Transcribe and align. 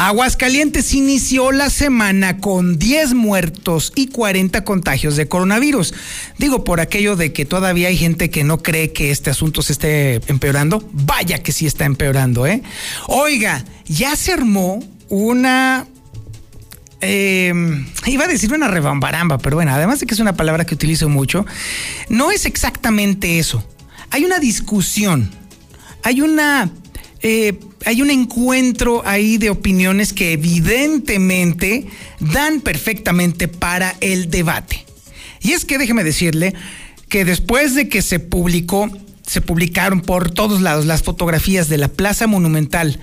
Aguascalientes 0.00 0.94
inició 0.94 1.50
la 1.50 1.70
semana 1.70 2.38
con 2.38 2.78
10 2.78 3.14
muertos 3.14 3.92
y 3.96 4.06
40 4.06 4.62
contagios 4.62 5.16
de 5.16 5.26
coronavirus. 5.26 5.92
Digo, 6.38 6.62
por 6.62 6.78
aquello 6.78 7.16
de 7.16 7.32
que 7.32 7.44
todavía 7.44 7.88
hay 7.88 7.96
gente 7.96 8.30
que 8.30 8.44
no 8.44 8.62
cree 8.62 8.92
que 8.92 9.10
este 9.10 9.30
asunto 9.30 9.60
se 9.60 9.72
esté 9.72 10.20
empeorando. 10.28 10.88
Vaya 10.92 11.42
que 11.42 11.50
sí 11.50 11.66
está 11.66 11.84
empeorando, 11.84 12.46
¿eh? 12.46 12.62
Oiga, 13.08 13.64
ya 13.86 14.14
se 14.14 14.32
armó 14.32 14.84
una 15.08 15.88
eh, 17.00 17.52
iba 18.06 18.24
a 18.24 18.28
decir 18.28 18.52
una 18.52 18.68
rebambaramba, 18.68 19.38
pero 19.38 19.56
bueno, 19.56 19.72
además 19.72 19.98
de 19.98 20.06
que 20.06 20.14
es 20.14 20.20
una 20.20 20.36
palabra 20.36 20.64
que 20.64 20.76
utilizo 20.76 21.08
mucho, 21.08 21.44
no 22.08 22.30
es 22.30 22.46
exactamente 22.46 23.40
eso. 23.40 23.64
Hay 24.10 24.24
una 24.24 24.38
discusión, 24.38 25.28
hay 26.04 26.20
una 26.20 26.70
eh, 27.22 27.58
hay 27.84 28.02
un 28.02 28.10
encuentro 28.10 29.02
ahí 29.04 29.38
de 29.38 29.50
opiniones 29.50 30.12
que 30.12 30.32
evidentemente 30.32 31.86
dan 32.20 32.60
perfectamente 32.60 33.48
para 33.48 33.96
el 34.00 34.30
debate. 34.30 34.84
Y 35.40 35.52
es 35.52 35.64
que 35.64 35.78
déjeme 35.78 36.04
decirle 36.04 36.54
que 37.08 37.24
después 37.24 37.74
de 37.74 37.88
que 37.88 38.02
se 38.02 38.20
publicó, 38.20 38.90
se 39.26 39.40
publicaron 39.40 40.00
por 40.00 40.30
todos 40.30 40.60
lados 40.60 40.86
las 40.86 41.02
fotografías 41.02 41.68
de 41.68 41.78
la 41.78 41.88
Plaza 41.88 42.26
Monumental, 42.26 43.00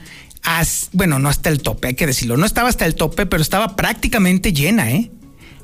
bueno, 0.94 1.20
no 1.20 1.30
hasta 1.30 1.50
el 1.50 1.62
tope, 1.62 1.88
hay 1.90 1.96
que 1.96 2.08
decirlo, 2.08 2.38
no 2.38 2.46
estaba 2.46 2.70
hasta 2.70 2.86
el 2.86 2.96
tope, 2.96 3.26
pero 3.26 3.42
estaba 3.42 3.76
prácticamente 3.76 4.54
llena, 4.54 4.92
¿eh? 4.92 5.12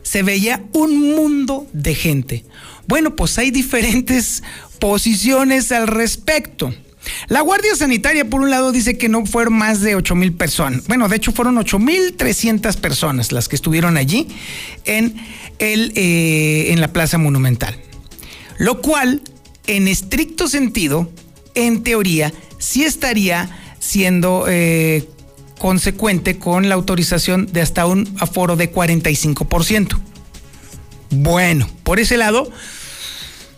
Se 0.01 0.23
veía 0.23 0.63
un 0.73 1.15
mundo 1.15 1.67
de 1.73 1.93
gente. 1.93 2.45
Bueno, 2.87 3.15
pues 3.15 3.37
hay 3.37 3.51
diferentes 3.51 4.41
posiciones 4.79 5.71
al 5.71 5.87
respecto. 5.87 6.73
La 7.27 7.41
Guardia 7.41 7.75
Sanitaria, 7.75 8.29
por 8.29 8.41
un 8.41 8.49
lado, 8.49 8.71
dice 8.71 8.97
que 8.97 9.09
no 9.09 9.25
fueron 9.25 9.53
más 9.53 9.81
de 9.81 9.95
8 9.95 10.15
mil 10.15 10.33
personas. 10.33 10.87
Bueno, 10.87 11.07
de 11.09 11.17
hecho, 11.17 11.31
fueron 11.31 11.57
8 11.57 11.79
mil 11.79 12.13
300 12.13 12.77
personas 12.77 13.31
las 13.31 13.47
que 13.47 13.55
estuvieron 13.55 13.97
allí 13.97 14.27
en, 14.85 15.15
el, 15.59 15.91
eh, 15.95 16.71
en 16.71 16.81
la 16.81 16.89
Plaza 16.89 17.17
Monumental. 17.17 17.75
Lo 18.57 18.81
cual, 18.81 19.21
en 19.67 19.87
estricto 19.87 20.47
sentido, 20.47 21.11
en 21.55 21.83
teoría, 21.83 22.33
sí 22.57 22.83
estaría 22.83 23.49
siendo 23.79 24.45
eh, 24.47 25.07
consecuente 25.57 26.37
con 26.37 26.69
la 26.69 26.75
autorización 26.75 27.47
de 27.51 27.61
hasta 27.61 27.85
un 27.85 28.13
aforo 28.19 28.55
de 28.55 28.71
45%. 28.71 29.97
Bueno, 31.11 31.69
por 31.83 31.99
ese 31.99 32.17
lado, 32.17 32.49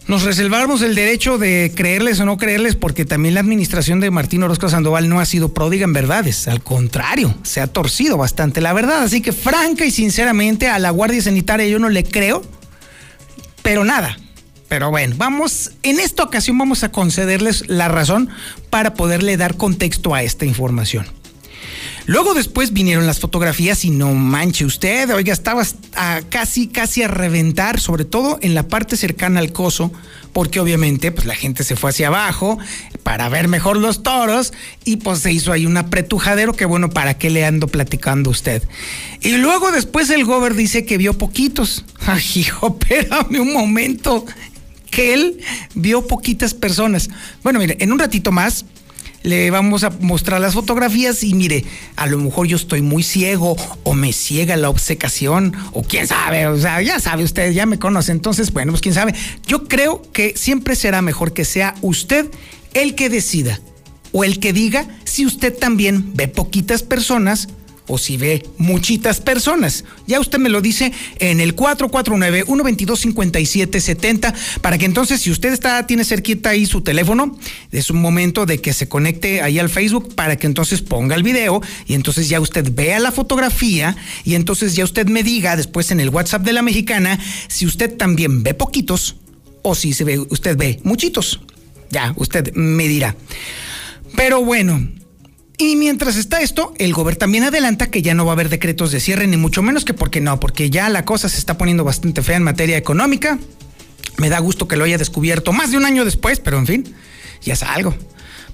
nos 0.08 0.24
reservamos 0.24 0.82
el 0.82 0.96
derecho 0.96 1.38
de 1.38 1.72
creerles 1.74 2.20
o 2.20 2.26
no 2.26 2.38
creerles 2.38 2.76
porque 2.76 3.06
también 3.06 3.36
la 3.36 3.40
administración 3.40 4.00
de 4.00 4.12
Martín 4.12 4.44
Orozco 4.44 4.70
Sandoval 4.70 5.08
no 5.08 5.20
ha 5.20 5.26
sido 5.26 5.54
pródiga 5.54 5.86
en 5.86 5.94
verdades, 5.94 6.48
al 6.48 6.62
contrario, 6.62 7.34
se 7.44 7.62
ha 7.62 7.68
torcido 7.68 8.18
bastante 8.18 8.60
la 8.60 8.74
verdad, 8.74 9.04
así 9.04 9.22
que 9.22 9.32
franca 9.32 9.86
y 9.86 9.92
sinceramente 9.92 10.68
a 10.68 10.80
la 10.80 10.90
Guardia 10.90 11.22
Sanitaria 11.22 11.68
yo 11.68 11.80
no 11.80 11.90
le 11.90 12.04
creo, 12.04 12.44
pero 13.62 13.86
nada. 13.86 14.18
Pero 14.68 14.90
bueno, 14.90 15.14
vamos, 15.20 15.72
en 15.84 16.00
esta 16.00 16.24
ocasión 16.24 16.58
vamos 16.58 16.84
a 16.84 16.92
concederles 16.92 17.70
la 17.70 17.90
razón 17.90 18.30
para 18.72 18.96
poderle 18.96 19.38
dar 19.38 19.56
contexto 19.56 20.16
a 20.16 20.24
esta 20.24 20.46
información. 20.46 21.06
Luego 22.06 22.34
después 22.34 22.74
vinieron 22.74 23.08
las 23.08 23.20
fotografías 23.20 23.86
y 23.86 23.90
no 23.90 24.14
manche 24.14 24.66
usted, 24.66 25.10
oiga, 25.14 25.32
estaba 25.32 25.64
a 25.96 26.22
casi, 26.30 26.68
casi 26.68 27.02
a 27.02 27.08
reventar, 27.08 27.80
sobre 27.80 28.04
todo 28.04 28.40
en 28.42 28.56
la 28.56 28.68
parte 28.68 28.98
cercana 28.98 29.40
al 29.40 29.54
coso, 29.54 29.92
porque 30.34 30.60
obviamente 30.60 31.14
pues 31.14 31.26
la 31.26 31.36
gente 31.36 31.64
se 31.64 31.78
fue 31.78 31.92
hacia 31.92 32.08
abajo 32.08 32.58
para 33.04 33.30
ver 33.30 33.48
mejor 33.48 33.78
los 33.78 34.04
toros 34.04 34.52
y 34.84 34.98
pues 34.98 35.20
se 35.20 35.32
hizo 35.32 35.54
ahí 35.54 35.66
un 35.66 35.78
apretujadero 35.78 36.54
que 36.54 36.66
bueno, 36.66 36.90
¿para 36.90 37.18
qué 37.18 37.30
le 37.30 37.46
ando 37.46 37.68
platicando 37.68 38.30
usted? 38.32 38.64
Y 39.22 39.38
luego 39.38 39.72
después 39.72 40.10
el 40.10 40.26
gober 40.26 40.56
dice 40.56 40.86
que 40.86 40.98
vio 40.98 41.18
poquitos. 41.18 41.86
Ay, 42.06 42.24
hijo, 42.36 42.78
espérame 42.80 43.40
un 43.40 43.54
momento, 43.54 44.26
que 44.90 45.14
él 45.14 45.40
vio 45.74 46.06
poquitas 46.06 46.54
personas. 46.54 47.10
Bueno, 47.44 47.60
mire, 47.60 47.78
en 47.80 47.94
un 47.94 48.00
ratito 48.00 48.32
más 48.32 48.66
le 49.24 49.50
vamos 49.52 49.84
a 49.84 49.90
mostrar 49.90 50.40
las 50.40 50.54
fotografías 50.54 51.24
y 51.24 51.34
mire, 51.34 51.66
a 51.96 52.06
lo 52.08 52.18
mejor 52.20 52.48
yo 52.48 52.58
estoy 52.58 52.82
muy 52.82 53.04
ciego 53.04 53.56
o 53.84 53.94
me 53.94 54.14
ciega 54.14 54.56
la 54.58 54.70
obsecación 54.70 55.54
o 55.72 55.82
quién 55.82 56.08
sabe, 56.08 56.48
o 56.48 56.58
sea, 56.58 56.82
ya 56.82 57.00
sabe 57.00 57.24
usted, 57.24 57.52
ya 57.52 57.66
me 57.66 57.80
conoce, 57.80 58.12
entonces, 58.12 58.52
bueno, 58.52 58.72
pues 58.72 58.82
quién 58.82 58.94
sabe. 58.94 59.16
Yo 59.48 59.68
creo 59.68 60.02
que 60.12 60.34
siempre 60.36 60.76
será 60.76 61.02
mejor 61.02 61.34
que 61.34 61.46
sea 61.46 61.76
usted 61.82 62.30
el 62.74 62.96
que 62.96 63.10
decida 63.10 63.60
o 64.12 64.24
el 64.24 64.40
que 64.40 64.54
diga 64.54 64.88
si 65.06 65.26
usted 65.26 65.58
también 65.58 66.14
ve 66.16 66.28
poquitas 66.28 66.84
personas 66.84 67.48
o 67.88 67.98
si 67.98 68.18
ve 68.18 68.46
muchitas 68.58 69.20
personas. 69.20 69.84
Ya 70.08 70.20
usted 70.20 70.38
me 70.40 70.50
lo 70.50 70.62
dice 70.62 70.94
en 71.20 71.40
el 71.40 71.56
449-122-5770 71.56 74.34
para 74.62 74.78
que 74.78 74.86
entonces 74.86 75.22
si 75.22 75.32
usted 75.32 75.54
está, 75.54 75.88
tiene 75.88 76.06
cerquita 76.06 76.52
ahí 76.52 76.66
su 76.66 76.82
teléfono, 76.82 77.38
es 77.72 77.90
un 77.90 78.02
momento 78.02 78.46
de 78.46 78.60
que 78.60 78.74
se 78.74 78.88
conecte 78.88 79.42
ahí 79.42 79.58
al 79.60 79.70
Facebook 79.70 80.16
para 80.16 80.38
que 80.38 80.48
entonces 80.48 80.82
ponga 80.82 81.16
el 81.16 81.24
video 81.24 81.62
y 81.88 81.96
entonces 81.96 82.30
ya 82.30 82.40
usted 82.40 82.72
vea 82.74 83.00
la 83.00 83.12
fotografía 83.12 83.98
y 84.24 84.36
entonces 84.36 84.76
ya 84.76 84.84
usted 84.84 85.08
me 85.08 85.24
diga 85.24 85.56
después 85.56 85.90
en 85.92 86.00
el 86.00 86.10
WhatsApp 86.10 86.44
de 86.44 86.54
la 86.54 86.62
mexicana 86.62 87.20
si 87.48 87.66
usted 87.66 87.98
también 87.98 88.44
ve 88.44 88.54
poquitos 88.54 89.16
o 89.62 89.76
si 89.76 89.94
se 89.94 90.04
ve, 90.04 90.20
usted 90.20 90.58
ve 90.58 90.82
muchitos. 90.84 91.40
Ya, 91.90 92.14
usted 92.18 92.54
me 92.54 92.88
dirá. 92.88 93.16
Pero 94.16 94.44
bueno, 94.44 94.90
y 95.58 95.76
mientras 95.76 96.16
está 96.16 96.42
esto, 96.42 96.74
el 96.78 96.94
gobierno 96.94 97.20
también 97.20 97.44
adelanta 97.44 97.92
que 97.92 98.02
ya 98.02 98.14
no 98.14 98.26
va 98.26 98.32
a 98.32 98.34
haber 98.34 98.50
decretos 98.50 98.92
de 98.92 99.00
cierre, 99.00 99.28
ni 99.28 99.38
mucho 99.38 99.62
menos 99.62 99.86
que 99.86 99.94
porque 99.94 100.20
no, 100.20 100.40
porque 100.40 100.70
ya 100.70 100.90
la 100.90 101.06
cosa 101.06 101.30
se 101.30 101.38
está 101.38 101.58
poniendo 101.58 101.84
bastante 101.84 102.22
fea 102.24 102.38
en 102.38 102.44
materia 102.44 102.78
económica. 102.78 103.38
Me 104.18 104.30
da 104.30 104.40
gusto 104.40 104.68
que 104.68 104.76
lo 104.76 104.84
haya 104.84 104.98
descubierto 104.98 105.54
más 105.54 105.72
de 105.72 105.78
un 105.78 105.86
año 105.86 106.06
después, 106.06 106.40
pero 106.40 106.58
en 106.58 106.68
fin, 106.68 106.96
ya 107.44 107.54
es 107.54 107.64
algo. 107.64 107.96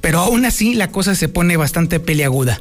Pero 0.02 0.20
aún 0.20 0.46
así 0.46 0.74
la 0.74 0.92
cosa 0.92 1.16
se 1.16 1.30
pone 1.30 1.58
bastante 1.58 2.00
peleaguda. 2.00 2.60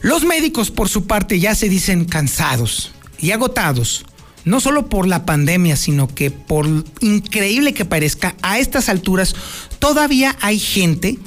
Los 0.00 0.24
médicos, 0.24 0.70
por 0.70 0.88
su 0.88 1.06
parte, 1.06 1.38
ya 1.38 1.54
se 1.54 1.68
dicen 1.68 2.04
cansados 2.04 2.92
y 3.18 3.32
agotados 3.32 4.04
no 4.44 4.60
solo 4.60 4.88
por 4.88 5.06
la 5.06 5.26
pandemia, 5.26 5.76
sino 5.76 6.08
que 6.08 6.30
por 6.30 6.66
increíble 7.00 7.74
que 7.74 7.84
parezca, 7.84 8.34
a 8.40 8.58
estas 8.58 8.88
alturas 8.88 9.34
todavía 9.78 10.36
hay 10.40 10.58
gente 10.58 11.18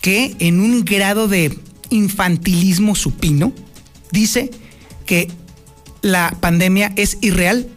que 0.00 0.36
en 0.38 0.60
un 0.60 0.84
grado 0.84 1.28
de 1.28 1.58
infantilismo 1.90 2.94
supino, 2.94 3.52
dice 4.10 4.50
que 5.06 5.28
la 6.02 6.36
pandemia 6.40 6.92
es 6.96 7.18
irreal 7.20 7.68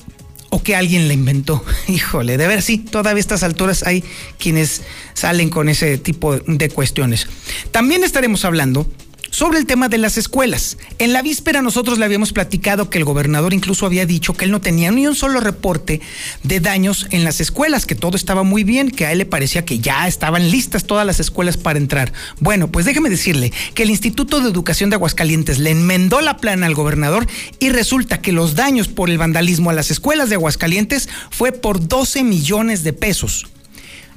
o 0.50 0.62
que 0.62 0.75
alguien 0.75 1.07
la 1.07 1.13
inventó. 1.13 1.63
Híjole, 1.88 2.38
de 2.38 2.47
ver 2.47 2.62
sí, 2.62 2.78
todavía 2.78 3.18
a 3.18 3.19
estas 3.19 3.43
alturas 3.43 3.84
hay 3.84 4.03
quienes 4.37 4.84
salen 5.14 5.49
con 5.49 5.67
ese 5.67 5.97
tipo 5.97 6.37
de 6.37 6.70
cuestiones. 6.70 7.28
También 7.72 8.03
estaremos 8.03 8.46
hablando 8.46 8.87
sobre 9.34 9.58
el 9.58 9.66
tema 9.66 9.90
de 9.90 9.97
las 9.97 10.20
escuelas. 10.20 10.78
En 11.00 11.12
la 11.12 11.24
víspera 11.24 11.64
nosotros 11.64 11.97
le 11.97 12.06
habíamos 12.06 12.34
platicado 12.34 12.91
que 12.91 13.00
el 13.00 13.03
gobernador 13.03 13.52
incluso 13.52 13.88
había 13.88 14.06
dicho 14.06 14.35
que 14.35 14.46
él 14.46 14.52
no 14.52 14.62
tenía 14.62 14.91
ni 14.91 15.08
un 15.08 15.16
solo 15.16 15.40
reporte 15.40 16.02
de 16.44 16.59
daños 16.59 17.08
en 17.09 17.24
las 17.24 17.41
escuelas, 17.41 17.88
que 17.88 17.96
todo 17.96 18.16
estaba 18.16 18.44
muy 18.44 18.64
bien, 18.64 18.91
que 18.91 19.08
a 19.08 19.12
él 19.12 19.18
le 19.18 19.26
parecía 19.26 19.66
que 19.66 19.80
ya 19.80 20.08
estaban 20.08 20.52
listas 20.52 20.85
todas 20.85 21.06
las 21.08 21.20
escuelas 21.20 21.58
para 21.58 21.80
entrar. 21.80 22.14
Bueno, 22.41 22.68
pues 22.68 22.85
déjeme 22.85 23.09
decirle 23.09 23.52
que 23.74 23.82
el 23.82 23.90
Instituto 23.90 24.40
de 24.40 24.50
Educación 24.50 24.91
de 24.91 24.97
Aguascalientes 24.97 25.58
le 25.58 25.72
enmendó 25.72 26.22
la 26.22 26.38
plana 26.38 26.68
al 26.68 26.76
gobernador 26.76 27.26
y 27.59 27.70
resulta 27.70 28.22
que 28.22 28.34
los 28.34 28.53
daños 28.53 28.88
por 28.88 29.09
el 29.09 29.18
vandalismo 29.18 29.72
a 29.72 29.74
las 29.74 29.90
escuelas 29.90 30.30
de 30.30 30.35
Aguascalientes 30.35 31.09
fue 31.32 31.52
por 31.52 31.88
12 31.88 32.24
millones 32.24 32.84
de 32.84 32.94
pesos. 32.94 33.47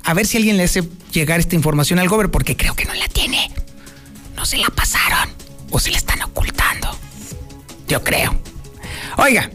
A 0.05 0.13
ver 0.13 0.27
si 0.27 0.37
alguien 0.37 0.59
le 0.59 0.65
hace 0.65 0.83
llegar 1.11 1.41
esta 1.41 1.55
información 1.55 1.99
al 2.01 2.09
gobernador, 2.09 2.33
porque 2.33 2.55
creo 2.55 2.75
que 2.75 2.85
no 2.85 2.93
la 2.93 3.09
tiene 3.09 3.51
no 4.37 4.45
se 4.45 4.59
la 4.59 4.69
pasaron 4.69 5.31
o 5.71 5.79
se 5.81 5.91
la 5.91 5.99
están 5.99 6.23
ocultando. 6.23 6.97
Yo 7.89 8.03
creo. 8.05 8.39
Oiga, 9.17 9.51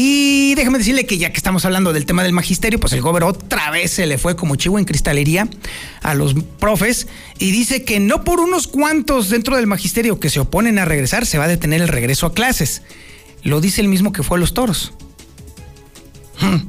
Y 0.00 0.54
déjeme 0.54 0.78
decirle 0.78 1.06
que 1.06 1.18
ya 1.18 1.32
que 1.32 1.38
estamos 1.38 1.64
hablando 1.64 1.92
del 1.92 2.06
tema 2.06 2.22
del 2.22 2.32
magisterio, 2.32 2.78
pues 2.78 2.92
el 2.92 3.00
gobernador 3.00 3.34
otra 3.34 3.72
vez 3.72 3.90
se 3.90 4.06
le 4.06 4.16
fue 4.16 4.36
como 4.36 4.54
chivo 4.54 4.78
en 4.78 4.84
cristalería 4.84 5.48
a 6.02 6.14
los 6.14 6.34
profes 6.60 7.08
y 7.40 7.50
dice 7.50 7.82
que 7.82 7.98
no 7.98 8.22
por 8.22 8.38
unos 8.38 8.68
cuantos 8.68 9.28
dentro 9.28 9.56
del 9.56 9.66
magisterio 9.66 10.20
que 10.20 10.30
se 10.30 10.38
oponen 10.38 10.78
a 10.78 10.84
regresar 10.84 11.26
se 11.26 11.36
va 11.36 11.46
a 11.46 11.48
detener 11.48 11.82
el 11.82 11.88
regreso 11.88 12.26
a 12.26 12.32
clases. 12.32 12.82
Lo 13.42 13.60
dice 13.60 13.80
el 13.80 13.88
mismo 13.88 14.12
que 14.12 14.22
fue 14.22 14.38
a 14.38 14.40
los 14.40 14.54
toros. 14.54 14.92
Hmm. 16.38 16.68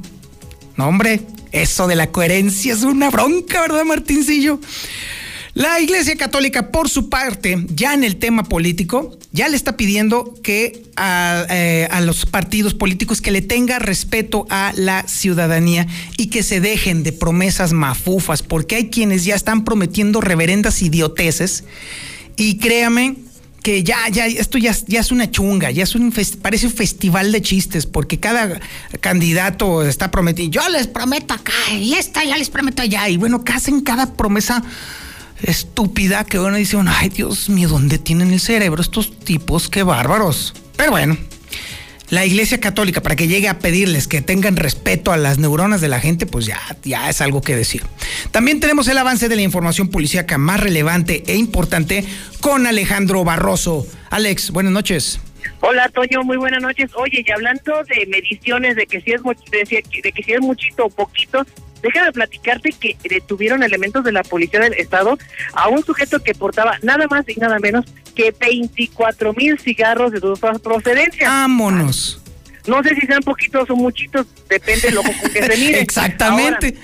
No, 0.76 0.88
hombre, 0.88 1.20
eso 1.52 1.86
de 1.86 1.94
la 1.94 2.10
coherencia 2.10 2.72
es 2.72 2.82
una 2.82 3.10
bronca, 3.10 3.60
¿verdad, 3.60 3.84
Martincillo? 3.84 4.58
La 5.54 5.80
Iglesia 5.80 6.16
Católica, 6.16 6.70
por 6.70 6.88
su 6.88 7.08
parte, 7.08 7.64
ya 7.74 7.92
en 7.92 8.04
el 8.04 8.16
tema 8.16 8.44
político, 8.44 9.18
ya 9.32 9.48
le 9.48 9.56
está 9.56 9.76
pidiendo 9.76 10.34
que 10.44 10.84
a, 10.96 11.44
eh, 11.50 11.88
a, 11.90 12.00
los 12.00 12.24
partidos 12.24 12.72
políticos 12.72 13.20
que 13.20 13.32
le 13.32 13.42
tenga 13.42 13.80
respeto 13.80 14.46
a 14.48 14.72
la 14.76 15.02
ciudadanía 15.08 15.88
y 16.16 16.28
que 16.28 16.44
se 16.44 16.60
dejen 16.60 17.02
de 17.02 17.12
promesas 17.12 17.72
mafufas, 17.72 18.42
porque 18.42 18.76
hay 18.76 18.90
quienes 18.90 19.24
ya 19.24 19.34
están 19.34 19.64
prometiendo 19.64 20.20
reverendas 20.20 20.82
idioteces. 20.82 21.64
Y 22.36 22.58
créame 22.58 23.16
que 23.62 23.82
ya, 23.82 24.08
ya, 24.08 24.26
esto 24.26 24.56
ya, 24.56 24.74
ya 24.86 25.00
es 25.00 25.10
una 25.10 25.30
chunga, 25.30 25.70
ya 25.72 25.82
es 25.82 25.94
un 25.96 26.12
parece 26.40 26.66
un 26.66 26.72
festival 26.72 27.32
de 27.32 27.42
chistes, 27.42 27.86
porque 27.86 28.20
cada 28.20 28.60
candidato 29.00 29.82
está 29.82 30.10
prometiendo, 30.10 30.60
yo 30.60 30.68
les 30.70 30.86
prometo 30.86 31.34
acá, 31.34 31.52
y 31.72 31.94
esta 31.94 32.24
ya 32.24 32.38
les 32.38 32.50
prometo 32.50 32.82
allá, 32.82 33.08
y 33.08 33.16
bueno, 33.16 33.44
que 33.44 33.52
hacen 33.52 33.80
cada 33.80 34.14
promesa 34.14 34.62
estúpida 35.42 36.24
que 36.24 36.38
uno 36.38 36.56
dice, 36.56 36.76
ay 36.86 37.08
Dios 37.08 37.48
mío, 37.48 37.68
¿dónde 37.68 37.98
tienen 37.98 38.32
el 38.32 38.40
cerebro 38.40 38.82
estos 38.82 39.18
tipos? 39.18 39.68
Qué 39.68 39.82
bárbaros. 39.82 40.54
Pero 40.76 40.92
bueno, 40.92 41.16
la 42.10 42.26
Iglesia 42.26 42.58
Católica, 42.58 43.02
para 43.02 43.14
que 43.14 43.28
llegue 43.28 43.48
a 43.48 43.60
pedirles 43.60 44.08
que 44.08 44.20
tengan 44.20 44.56
respeto 44.56 45.12
a 45.12 45.16
las 45.16 45.38
neuronas 45.38 45.80
de 45.80 45.86
la 45.86 46.00
gente, 46.00 46.26
pues 46.26 46.44
ya, 46.44 46.58
ya 46.82 47.08
es 47.08 47.20
algo 47.20 47.40
que 47.40 47.54
decir. 47.54 47.82
También 48.32 48.58
tenemos 48.58 48.88
el 48.88 48.98
avance 48.98 49.28
de 49.28 49.36
la 49.36 49.42
información 49.42 49.88
policíaca 49.88 50.36
más 50.36 50.58
relevante 50.58 51.22
e 51.28 51.36
importante 51.36 52.04
con 52.40 52.66
Alejandro 52.66 53.22
Barroso. 53.22 53.86
Alex, 54.10 54.50
buenas 54.50 54.72
noches. 54.72 55.20
Hola, 55.60 55.88
Toño, 55.88 56.24
muy 56.24 56.36
buenas 56.36 56.60
noches. 56.60 56.90
Oye, 56.96 57.24
y 57.24 57.30
hablando 57.30 57.84
de 57.84 58.06
mediciones, 58.06 58.74
de 58.74 58.86
que 58.86 59.00
si 59.02 59.12
es, 59.12 59.22
de, 59.22 59.82
de 60.02 60.12
que 60.12 60.22
si 60.22 60.32
es 60.32 60.40
muchito 60.40 60.86
o 60.86 60.90
poquito, 60.90 61.46
Déjame 61.82 62.12
platicarte 62.12 62.70
que 62.72 62.96
detuvieron 63.08 63.62
elementos 63.62 64.04
de 64.04 64.12
la 64.12 64.22
Policía 64.22 64.60
del 64.60 64.74
Estado 64.74 65.18
a 65.54 65.68
un 65.68 65.84
sujeto 65.84 66.22
que 66.22 66.34
portaba 66.34 66.78
nada 66.82 67.06
más 67.08 67.28
y 67.28 67.34
nada 67.36 67.58
menos 67.58 67.84
que 68.14 68.34
24 68.38 69.32
mil 69.34 69.58
cigarros 69.58 70.12
de 70.12 70.20
dudosa 70.20 70.52
procedencia. 70.58 71.28
Vámonos. 71.28 72.20
No 72.66 72.82
sé 72.82 72.94
si 72.94 73.06
sean 73.06 73.22
poquitos 73.22 73.68
o 73.70 73.76
muchitos, 73.76 74.26
depende 74.48 74.88
de 74.88 74.94
lo 74.94 75.02
que 75.02 75.42
se 75.42 75.56
mire. 75.58 75.80
Exactamente. 75.80 76.74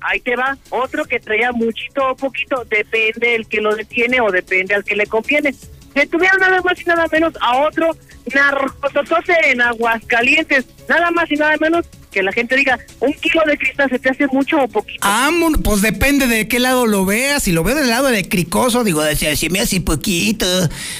ahí 0.00 0.20
te 0.20 0.36
va. 0.36 0.56
Otro 0.70 1.04
que 1.04 1.18
traía 1.18 1.50
muchito 1.52 2.10
o 2.10 2.16
poquito, 2.16 2.64
depende 2.70 3.34
el 3.34 3.46
que 3.48 3.60
lo 3.60 3.74
detiene 3.74 4.20
o 4.20 4.30
depende 4.30 4.74
al 4.74 4.84
que 4.84 4.94
le 4.94 5.06
conviene. 5.06 5.54
Detuvieron 5.94 6.38
nada 6.38 6.60
más 6.62 6.80
y 6.80 6.84
nada 6.84 7.06
menos 7.10 7.34
a 7.40 7.56
otro 7.58 7.96
narcototote 8.34 9.50
en 9.50 9.60
Aguascalientes. 9.62 10.66
Nada 10.88 11.10
más 11.10 11.30
y 11.30 11.36
nada 11.36 11.56
menos 11.58 11.86
que 12.16 12.22
la 12.22 12.32
gente 12.32 12.56
diga, 12.56 12.78
un 13.00 13.12
kilo 13.12 13.42
de 13.46 13.58
cristal 13.58 13.90
se 13.90 13.98
te 13.98 14.08
hace 14.08 14.26
mucho 14.28 14.56
o 14.56 14.66
poquito. 14.68 15.00
Ah, 15.02 15.30
pues 15.62 15.82
depende 15.82 16.26
de 16.26 16.48
qué 16.48 16.58
lado 16.58 16.86
lo 16.86 17.04
veas. 17.04 17.42
Si 17.42 17.52
lo 17.52 17.62
veo 17.62 17.74
del 17.74 17.90
lado 17.90 18.08
de 18.08 18.26
cricoso, 18.26 18.84
digo, 18.84 19.02
si 19.14 19.50
me 19.50 19.60
hace 19.60 19.82
poquito. 19.82 20.46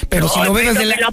Pero 0.09 0.29
si 0.29 0.39
lo 0.43 0.53
ves 0.53 0.75
desde 0.75 0.85
la... 0.85 1.11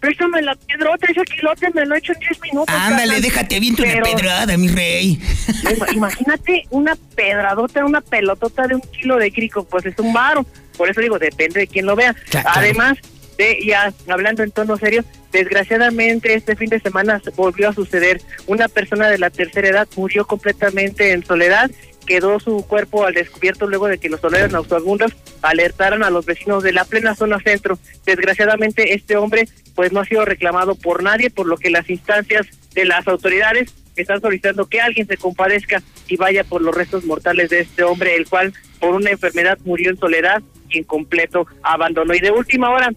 Préstame 0.00 0.42
la 0.42 0.56
piedrota, 0.56 1.06
ese 1.08 1.22
kilote 1.22 1.70
me 1.72 1.86
lo 1.86 1.94
he 1.94 1.98
hecho 1.98 2.12
en 2.14 2.18
10 2.20 2.40
minutos. 2.42 2.74
Ándale, 2.76 3.20
déjate 3.20 3.60
bien 3.60 3.76
una 3.78 4.02
pedrada, 4.02 4.56
mi 4.56 4.68
rey. 4.68 5.20
Imagínate 5.94 6.64
una 6.70 6.96
pedradota, 7.14 7.84
una 7.84 8.00
pelotota 8.00 8.66
de 8.66 8.74
un 8.74 8.80
kilo 8.80 9.18
de 9.18 9.30
crico, 9.30 9.64
pues 9.64 9.86
es 9.86 9.96
un 9.98 10.12
varo. 10.12 10.44
Por 10.76 10.88
eso 10.90 11.00
digo, 11.00 11.18
depende 11.18 11.60
de 11.60 11.66
quién 11.68 11.86
lo 11.86 11.94
vea. 11.94 12.14
Además, 12.44 12.98
de, 13.38 13.58
ya 13.64 13.92
hablando 14.08 14.42
en 14.42 14.50
tono 14.50 14.76
serio, 14.76 15.04
desgraciadamente 15.32 16.34
este 16.34 16.56
fin 16.56 16.68
de 16.68 16.80
semana 16.80 17.22
volvió 17.36 17.70
a 17.70 17.72
suceder. 17.72 18.20
Una 18.46 18.68
persona 18.68 19.08
de 19.08 19.18
la 19.18 19.30
tercera 19.30 19.68
edad 19.68 19.88
murió 19.96 20.26
completamente 20.26 21.12
en 21.12 21.24
soledad 21.24 21.70
quedó 22.08 22.40
su 22.40 22.66
cuerpo 22.66 23.04
al 23.04 23.12
descubierto 23.12 23.66
luego 23.66 23.86
de 23.86 23.98
que 23.98 24.08
los 24.08 24.20
soleros 24.20 24.50
nauseabundos 24.50 25.12
alertaron 25.42 26.02
a 26.02 26.08
los 26.08 26.24
vecinos 26.24 26.62
de 26.62 26.72
la 26.72 26.86
plena 26.86 27.14
zona 27.14 27.38
centro. 27.38 27.78
Desgraciadamente 28.06 28.94
este 28.94 29.18
hombre 29.18 29.46
pues 29.74 29.92
no 29.92 30.00
ha 30.00 30.06
sido 30.06 30.24
reclamado 30.24 30.74
por 30.74 31.02
nadie, 31.02 31.28
por 31.28 31.46
lo 31.46 31.58
que 31.58 31.68
las 31.68 31.88
instancias 31.90 32.46
de 32.74 32.86
las 32.86 33.06
autoridades 33.06 33.74
están 33.94 34.20
solicitando 34.22 34.66
que 34.66 34.80
alguien 34.80 35.06
se 35.06 35.18
compadezca 35.18 35.82
y 36.08 36.16
vaya 36.16 36.44
por 36.44 36.62
los 36.62 36.74
restos 36.74 37.04
mortales 37.04 37.50
de 37.50 37.60
este 37.60 37.82
hombre, 37.82 38.16
el 38.16 38.26
cual 38.26 38.54
por 38.80 38.94
una 38.94 39.10
enfermedad 39.10 39.58
murió 39.64 39.90
en 39.90 39.98
soledad 39.98 40.42
y 40.70 40.78
en 40.78 40.84
completo 40.84 41.46
abandono. 41.62 42.14
Y 42.14 42.20
de 42.20 42.30
última 42.30 42.70
hora, 42.70 42.90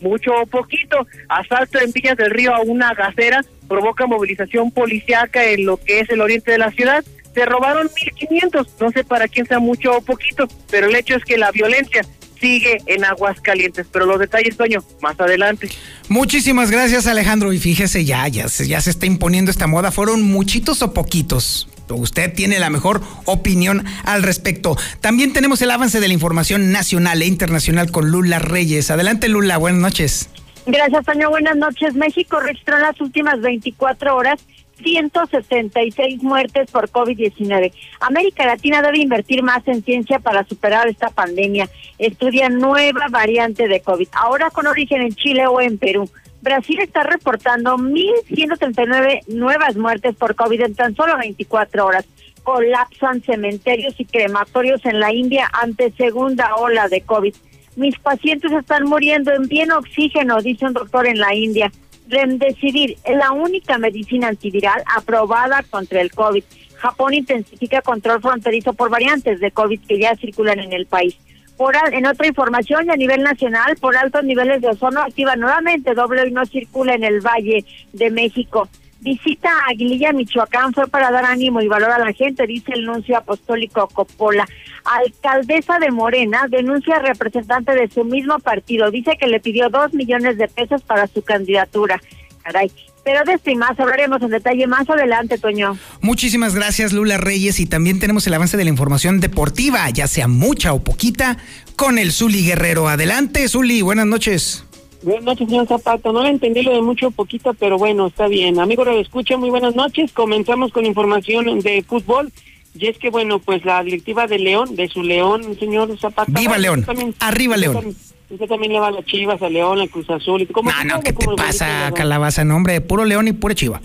mucho 0.00 0.32
o 0.34 0.46
poquito. 0.46 1.06
Asalto 1.28 1.80
en 1.80 1.92
Villas 1.92 2.16
del 2.16 2.30
Río 2.30 2.54
a 2.54 2.60
una 2.60 2.94
gacera 2.94 3.44
provoca 3.68 4.06
movilización 4.06 4.70
policiaca 4.70 5.44
en 5.44 5.66
lo 5.66 5.76
que 5.76 6.00
es 6.00 6.10
el 6.10 6.20
oriente 6.20 6.52
de 6.52 6.58
la 6.58 6.70
ciudad. 6.70 7.04
Se 7.34 7.44
robaron 7.44 7.88
1.500, 7.88 8.66
no 8.80 8.90
sé 8.90 9.04
para 9.04 9.28
quién 9.28 9.46
sea 9.46 9.58
mucho 9.58 9.92
o 9.92 10.00
poquito, 10.00 10.48
pero 10.70 10.86
el 10.86 10.96
hecho 10.96 11.16
es 11.16 11.24
que 11.24 11.36
la 11.36 11.50
violencia 11.50 12.02
sigue 12.40 12.78
en 12.86 13.04
aguas 13.04 13.40
calientes. 13.40 13.86
Pero 13.90 14.06
los 14.06 14.18
detalles, 14.18 14.56
Toño, 14.56 14.82
más 15.00 15.18
adelante. 15.20 15.68
Muchísimas 16.08 16.70
gracias, 16.70 17.06
Alejandro. 17.06 17.52
Y 17.52 17.58
fíjese, 17.58 18.04
ya, 18.04 18.26
ya, 18.28 18.46
ya 18.46 18.80
se 18.80 18.90
está 18.90 19.06
imponiendo 19.06 19.50
esta 19.50 19.66
moda. 19.66 19.90
¿Fueron 19.90 20.22
muchitos 20.22 20.82
o 20.82 20.92
poquitos? 20.94 21.68
Usted 21.94 22.32
tiene 22.34 22.58
la 22.58 22.70
mejor 22.70 23.00
opinión 23.24 23.84
al 24.04 24.22
respecto. 24.22 24.76
También 25.00 25.32
tenemos 25.32 25.62
el 25.62 25.70
avance 25.70 26.00
de 26.00 26.08
la 26.08 26.14
información 26.14 26.72
nacional 26.72 27.22
e 27.22 27.26
internacional 27.26 27.90
con 27.90 28.10
Lula 28.10 28.38
Reyes. 28.38 28.90
Adelante, 28.90 29.28
Lula, 29.28 29.56
buenas 29.56 29.80
noches. 29.80 30.28
Gracias, 30.66 31.04
Toño. 31.04 31.30
Buenas 31.30 31.56
noches. 31.56 31.94
México 31.94 32.40
registró 32.40 32.76
en 32.76 32.82
las 32.82 33.00
últimas 33.00 33.40
24 33.40 34.16
horas 34.16 34.40
166 34.82 36.22
muertes 36.22 36.70
por 36.70 36.90
COVID-19. 36.90 37.72
América 38.00 38.46
Latina 38.46 38.82
debe 38.82 38.98
invertir 38.98 39.42
más 39.42 39.66
en 39.66 39.82
ciencia 39.82 40.18
para 40.18 40.44
superar 40.44 40.88
esta 40.88 41.10
pandemia. 41.10 41.68
Estudia 41.98 42.48
nueva 42.48 43.06
variante 43.10 43.68
de 43.68 43.80
COVID, 43.80 44.08
ahora 44.12 44.50
con 44.50 44.66
origen 44.66 45.02
en 45.02 45.14
Chile 45.14 45.46
o 45.46 45.60
en 45.60 45.78
Perú. 45.78 46.10
Brasil 46.42 46.78
está 46.80 47.02
reportando 47.02 47.76
1.139 47.76 49.26
nuevas 49.28 49.76
muertes 49.76 50.14
por 50.14 50.34
COVID 50.34 50.60
en 50.60 50.74
tan 50.74 50.94
solo 50.94 51.16
24 51.18 51.84
horas. 51.86 52.04
Colapsan 52.42 53.22
cementerios 53.22 53.94
y 53.98 54.04
crematorios 54.04 54.84
en 54.84 55.00
la 55.00 55.12
India 55.12 55.50
ante 55.52 55.90
segunda 55.92 56.54
ola 56.56 56.88
de 56.88 57.00
COVID. 57.00 57.34
Mis 57.76 57.98
pacientes 57.98 58.52
están 58.52 58.84
muriendo 58.84 59.32
en 59.32 59.48
bien 59.48 59.72
oxígeno, 59.72 60.40
dice 60.40 60.66
un 60.66 60.72
doctor 60.72 61.06
en 61.06 61.18
la 61.18 61.34
India. 61.34 61.70
Remdesivir 62.08 62.96
es 63.04 63.16
la 63.16 63.32
única 63.32 63.78
medicina 63.78 64.28
antiviral 64.28 64.82
aprobada 64.94 65.64
contra 65.68 66.00
el 66.00 66.12
COVID. 66.12 66.44
Japón 66.76 67.14
intensifica 67.14 67.82
control 67.82 68.20
fronterizo 68.20 68.72
por 68.74 68.90
variantes 68.90 69.40
de 69.40 69.50
COVID 69.50 69.80
que 69.86 69.98
ya 69.98 70.14
circulan 70.14 70.60
en 70.60 70.72
el 70.72 70.86
país. 70.86 71.18
Por, 71.56 71.74
en 71.92 72.06
otra 72.06 72.26
información, 72.26 72.90
a 72.90 72.96
nivel 72.96 73.22
nacional, 73.22 73.76
por 73.80 73.96
altos 73.96 74.24
niveles 74.24 74.60
de 74.60 74.68
ozono, 74.68 75.00
activa 75.00 75.36
nuevamente 75.36 75.94
doble 75.94 76.28
y 76.28 76.30
no 76.30 76.44
circula 76.44 76.94
en 76.94 77.04
el 77.04 77.20
Valle 77.20 77.64
de 77.92 78.10
México. 78.10 78.68
Visita 79.00 79.50
a 79.50 79.70
Aguililla, 79.70 80.12
Michoacán, 80.12 80.72
fue 80.72 80.88
para 80.88 81.10
dar 81.10 81.24
ánimo 81.24 81.60
y 81.60 81.68
valor 81.68 81.90
a 81.90 81.98
la 81.98 82.12
gente, 82.12 82.46
dice 82.46 82.72
el 82.74 82.84
nuncio 82.84 83.16
apostólico 83.16 83.88
Coppola. 83.88 84.46
Alcaldesa 84.84 85.78
de 85.78 85.90
Morena 85.90 86.46
denuncia 86.48 86.96
a 86.96 87.00
representante 87.00 87.72
de 87.72 87.88
su 87.88 88.04
mismo 88.04 88.38
partido, 88.38 88.90
dice 88.90 89.16
que 89.18 89.26
le 89.26 89.40
pidió 89.40 89.68
dos 89.68 89.92
millones 89.94 90.38
de 90.38 90.48
pesos 90.48 90.82
para 90.82 91.06
su 91.06 91.22
candidatura. 91.22 92.00
Caray, 92.42 92.70
pero 93.06 93.22
de 93.24 93.34
esto 93.34 93.50
y 93.52 93.54
más 93.54 93.78
hablaremos 93.78 94.20
en 94.20 94.30
detalle 94.30 94.66
más 94.66 94.90
adelante, 94.90 95.38
Toño. 95.38 95.78
Muchísimas 96.00 96.56
gracias, 96.56 96.92
Lula 96.92 97.18
Reyes. 97.18 97.60
Y 97.60 97.66
también 97.66 98.00
tenemos 98.00 98.26
el 98.26 98.34
avance 98.34 98.56
de 98.56 98.64
la 98.64 98.70
información 98.70 99.20
deportiva, 99.20 99.88
ya 99.90 100.08
sea 100.08 100.26
mucha 100.26 100.72
o 100.72 100.82
poquita, 100.82 101.38
con 101.76 101.98
el 101.98 102.10
Zuli 102.10 102.44
Guerrero. 102.44 102.88
Adelante, 102.88 103.48
Zuli, 103.48 103.80
buenas 103.80 104.06
noches. 104.06 104.64
Buenas 105.02 105.22
noches, 105.22 105.48
señor 105.48 105.68
Zapata. 105.68 106.10
No 106.10 106.26
entendí 106.26 106.62
lo 106.62 106.72
de 106.72 106.82
mucho 106.82 107.06
o 107.06 107.10
poquito, 107.12 107.54
pero 107.54 107.78
bueno, 107.78 108.08
está 108.08 108.26
bien. 108.26 108.58
Amigo, 108.58 108.84
lo 108.84 108.98
escucha, 108.98 109.36
muy 109.36 109.50
buenas 109.50 109.76
noches. 109.76 110.10
Comenzamos 110.10 110.72
con 110.72 110.84
información 110.84 111.60
de 111.60 111.84
fútbol. 111.86 112.32
Y 112.74 112.88
es 112.88 112.98
que, 112.98 113.10
bueno, 113.10 113.38
pues 113.38 113.64
la 113.64 113.84
directiva 113.84 114.26
de 114.26 114.40
León, 114.40 114.74
de 114.74 114.88
su 114.88 115.04
León, 115.04 115.56
señor 115.60 115.96
Zapata. 115.96 116.32
¡Viva 116.32 116.58
León! 116.58 116.84
¡Arriba 117.20 117.56
León! 117.56 117.94
Usted 118.28 118.46
también 118.46 118.72
le 118.72 118.80
va 118.80 118.88
a 118.88 118.90
las 118.90 119.04
Chivas, 119.04 119.40
a 119.40 119.48
León, 119.48 119.80
a 119.80 119.86
Cruz 119.86 120.10
Azul. 120.10 120.42
Y 120.42 120.48
no, 120.52 120.84
no, 120.84 121.00
¿qué 121.00 121.12
te 121.12 121.26
pasa, 121.36 121.92
Calabaza? 121.94 122.44
Nombre, 122.44 122.80
puro 122.80 123.04
León 123.04 123.28
y 123.28 123.32
pura 123.32 123.54
Chiva. 123.54 123.80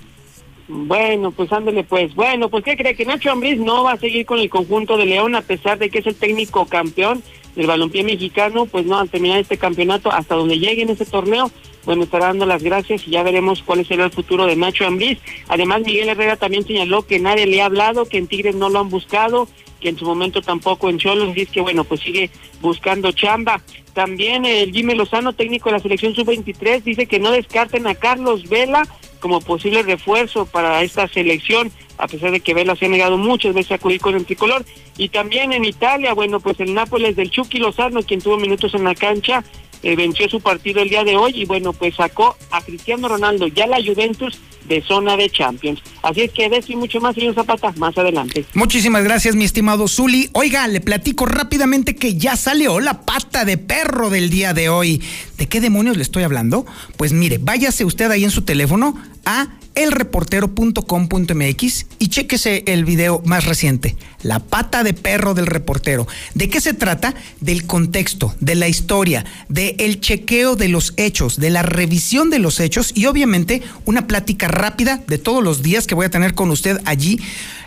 Bueno, 0.68 1.32
pues 1.32 1.52
ándele 1.52 1.84
pues. 1.84 2.16
Bueno, 2.16 2.50
pues 2.50 2.64
¿qué 2.64 2.78
cree? 2.78 2.96
Que 2.96 3.06
Nacho 3.06 3.32
Ambriz 3.32 3.60
no 3.60 3.84
va 3.84 3.94
a 3.94 3.98
seguir 3.98 4.26
con 4.26 4.40
el 4.40 4.50
conjunto 4.50 4.98
de 4.98 5.06
León 5.06 5.36
a 5.36 5.42
pesar 5.42 5.78
de 5.78 5.90
que 5.90 6.00
es 6.00 6.08
el 6.08 6.16
técnico 6.16 6.66
campeón. 6.66 7.22
Del 7.56 7.68
balompié 7.68 8.04
mexicano, 8.04 8.66
pues 8.66 8.86
no, 8.86 9.00
al 9.00 9.10
terminar 9.10 9.40
este 9.40 9.58
campeonato, 9.58 10.12
hasta 10.12 10.36
donde 10.36 10.60
llegue 10.60 10.84
en 10.84 10.90
ese 10.90 11.06
torneo, 11.06 11.52
bueno, 11.86 12.04
estará 12.04 12.28
dando 12.28 12.46
las 12.46 12.62
gracias 12.62 13.08
y 13.08 13.12
ya 13.12 13.24
veremos 13.24 13.64
cuál 13.64 13.86
será 13.86 14.06
el 14.06 14.12
futuro 14.12 14.46
de 14.46 14.56
Nacho 14.56 14.86
Ambriz. 14.86 15.20
Además, 15.48 15.82
Miguel 15.82 16.10
Herrera 16.10 16.36
también 16.36 16.66
señaló 16.66 17.06
que 17.06 17.20
nadie 17.20 17.48
le 17.48 17.62
ha 17.62 17.66
hablado, 17.66 18.06
que 18.06 18.18
en 18.18 18.28
Tigres 18.28 18.56
no 18.56 18.70
lo 18.70 18.80
han 18.80 18.90
buscado, 18.90 19.48
que 19.80 19.90
en 19.90 19.98
su 19.98 20.06
momento 20.06 20.42
tampoco 20.42 20.90
en 20.90 21.00
Cholos, 21.00 21.34
dice 21.34 21.52
que 21.52 21.62
bueno, 21.62 21.84
pues 21.84 22.02
sigue 22.02 22.30
buscando 22.62 23.12
chamba. 23.12 23.62
También 23.94 24.46
el 24.46 24.72
Jimmy 24.72 24.94
Lozano, 24.94 25.34
técnico 25.34 25.70
de 25.70 25.78
la 25.78 25.82
selección 25.82 26.14
sub-23, 26.16 26.84
dice 26.84 27.08
que 27.08 27.20
no 27.20 27.32
descarten 27.32 27.88
a 27.88 27.96
Carlos 27.96 28.48
Vela 28.48 28.84
como 29.22 29.40
posible 29.40 29.84
refuerzo 29.84 30.46
para 30.46 30.82
esta 30.82 31.08
selección, 31.08 31.72
a 31.98 32.08
pesar 32.08 32.32
de 32.32 32.42
que 32.42 32.54
Vela 32.54 32.76
se 32.76 32.88
ha 32.88 32.90
negado 32.90 33.18
muchas 33.18 33.54
veces 33.54 33.72
a 33.72 33.76
acudir 33.76 34.02
con 34.02 34.16
el 34.16 34.26
tricolor. 34.26 34.66
Y 34.98 35.08
también 35.08 35.54
en 35.54 35.64
Italia, 35.64 36.14
bueno, 36.14 36.42
pues 36.42 36.60
el 36.60 36.74
Nápoles 36.74 37.16
del 37.16 37.32
Chucky 37.32 37.60
Lozano, 37.60 38.04
quien 38.04 38.22
tuvo 38.22 38.38
minutos 38.38 38.74
en 38.74 38.84
la 38.84 38.96
cancha, 38.96 39.46
eh, 39.84 39.96
venció 39.96 40.28
su 40.28 40.42
partido 40.42 40.82
el 40.82 40.90
día 40.90 41.04
de 41.04 41.16
hoy 41.16 41.32
y 41.36 41.46
bueno, 41.46 41.74
pues 41.74 41.96
sacó 41.96 42.36
a 42.52 42.62
Cristiano 42.62 43.08
Ronaldo 43.08 43.48
ya 43.48 43.66
la 43.66 43.78
Juventus 43.78 44.40
de 44.68 44.82
zona 44.82 45.18
de 45.18 45.30
Champions. 45.30 45.82
Así 46.02 46.22
es 46.22 46.32
que 46.32 46.50
de 46.50 46.64
y 46.68 46.76
mucho 46.76 47.02
más, 47.02 47.16
señor 47.16 47.36
Zapata, 47.36 47.74
más 47.78 47.98
adelante. 47.98 48.46
Muchísimas 48.54 49.04
gracias, 49.04 49.36
mi 49.36 49.46
estimado 49.46 49.88
Zuli. 49.88 50.30
Oiga, 50.34 50.68
le 50.68 50.80
platico 50.80 51.26
rápidamente 51.26 51.96
que 51.96 52.16
ya 52.16 52.36
salió 52.36 52.80
la 52.80 53.02
pata 53.02 53.46
de 53.46 53.58
perro 53.58 54.10
del 54.10 54.30
día 54.30 54.54
de 54.54 54.70
hoy. 54.70 55.02
¿De 55.38 55.48
qué 55.48 55.60
demonios 55.60 55.98
le 55.98 56.04
estoy 56.04 56.24
hablando? 56.24 56.66
Pues 56.98 57.14
mire, 57.14 57.40
váyase 57.40 57.86
usted 57.86 58.12
ahí 58.12 58.24
en 58.24 58.32
su 58.32 58.44
teléfono 58.44 58.98
a 59.26 59.48
elreportero.com.mx 59.76 61.86
y 62.00 62.08
chéquese 62.10 62.64
el 62.68 62.86
video 62.86 63.22
más 63.26 63.46
reciente, 63.46 63.96
La 64.24 64.40
pata 64.40 64.84
de 64.84 64.94
perro 64.94 65.34
del 65.34 65.48
reportero. 65.48 66.08
¿De 66.34 66.50
qué 66.50 66.62
se 66.62 66.74
trata? 66.74 67.16
Del 67.40 67.66
contexto, 67.66 68.36
de 68.40 68.56
la 68.56 68.68
historia, 68.68 69.26
del 69.50 69.76
el 69.80 70.00
chequeo 70.00 70.56
de 70.56 70.68
los 70.68 70.94
hechos, 70.98 71.40
de 71.40 71.50
la 71.50 71.64
revisión 71.64 72.30
de 72.30 72.40
los 72.40 72.60
hechos 72.60 72.92
y 72.96 73.06
obviamente 73.06 73.62
una 73.86 74.08
plática 74.08 74.48
rápida 74.48 75.02
de 75.08 75.18
todos 75.18 75.44
los 75.44 75.62
días 75.62 75.88
que 75.88 75.96
voy 75.96 76.06
a 76.06 76.12
tener 76.12 76.34
con 76.34 76.52
usted 76.52 76.80
allí 76.86 77.20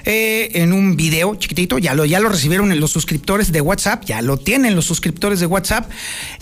eh, 0.04 0.50
en 0.54 0.72
un 0.72 0.96
video 0.96 1.34
chiquitito. 1.34 1.78
Ya 1.78 1.94
lo, 1.94 2.04
ya 2.04 2.20
lo 2.20 2.28
recibieron 2.28 2.72
en 2.72 2.80
los 2.80 2.90
suscriptores 2.90 3.52
de 3.52 3.60
WhatsApp, 3.60 4.04
ya 4.04 4.22
lo 4.22 4.36
tienen 4.36 4.76
los 4.76 4.84
suscriptores 4.84 5.40
de 5.40 5.46
WhatsApp 5.46 5.90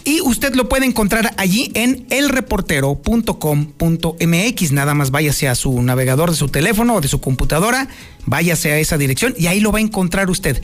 y 0.04 0.20
usted 0.20 0.54
lo 0.54 0.68
puede 0.68 0.86
encontrar 0.86 1.34
allí 1.36 1.70
en 1.74 2.06
elreportero.com.mx. 2.10 4.72
Nada 4.72 4.94
más 4.94 5.10
váyase 5.10 5.48
a 5.48 5.54
su 5.54 5.82
navegador 5.82 6.30
de 6.30 6.36
su 6.36 6.48
teléfono 6.48 6.96
o 6.96 7.00
de 7.00 7.08
su 7.08 7.20
computadora, 7.20 7.88
váyase 8.26 8.72
a 8.72 8.78
esa 8.78 8.98
dirección 8.98 9.34
y 9.38 9.46
ahí 9.46 9.60
lo 9.60 9.72
va 9.72 9.78
a 9.78 9.82
encontrar 9.82 10.30
usted 10.30 10.62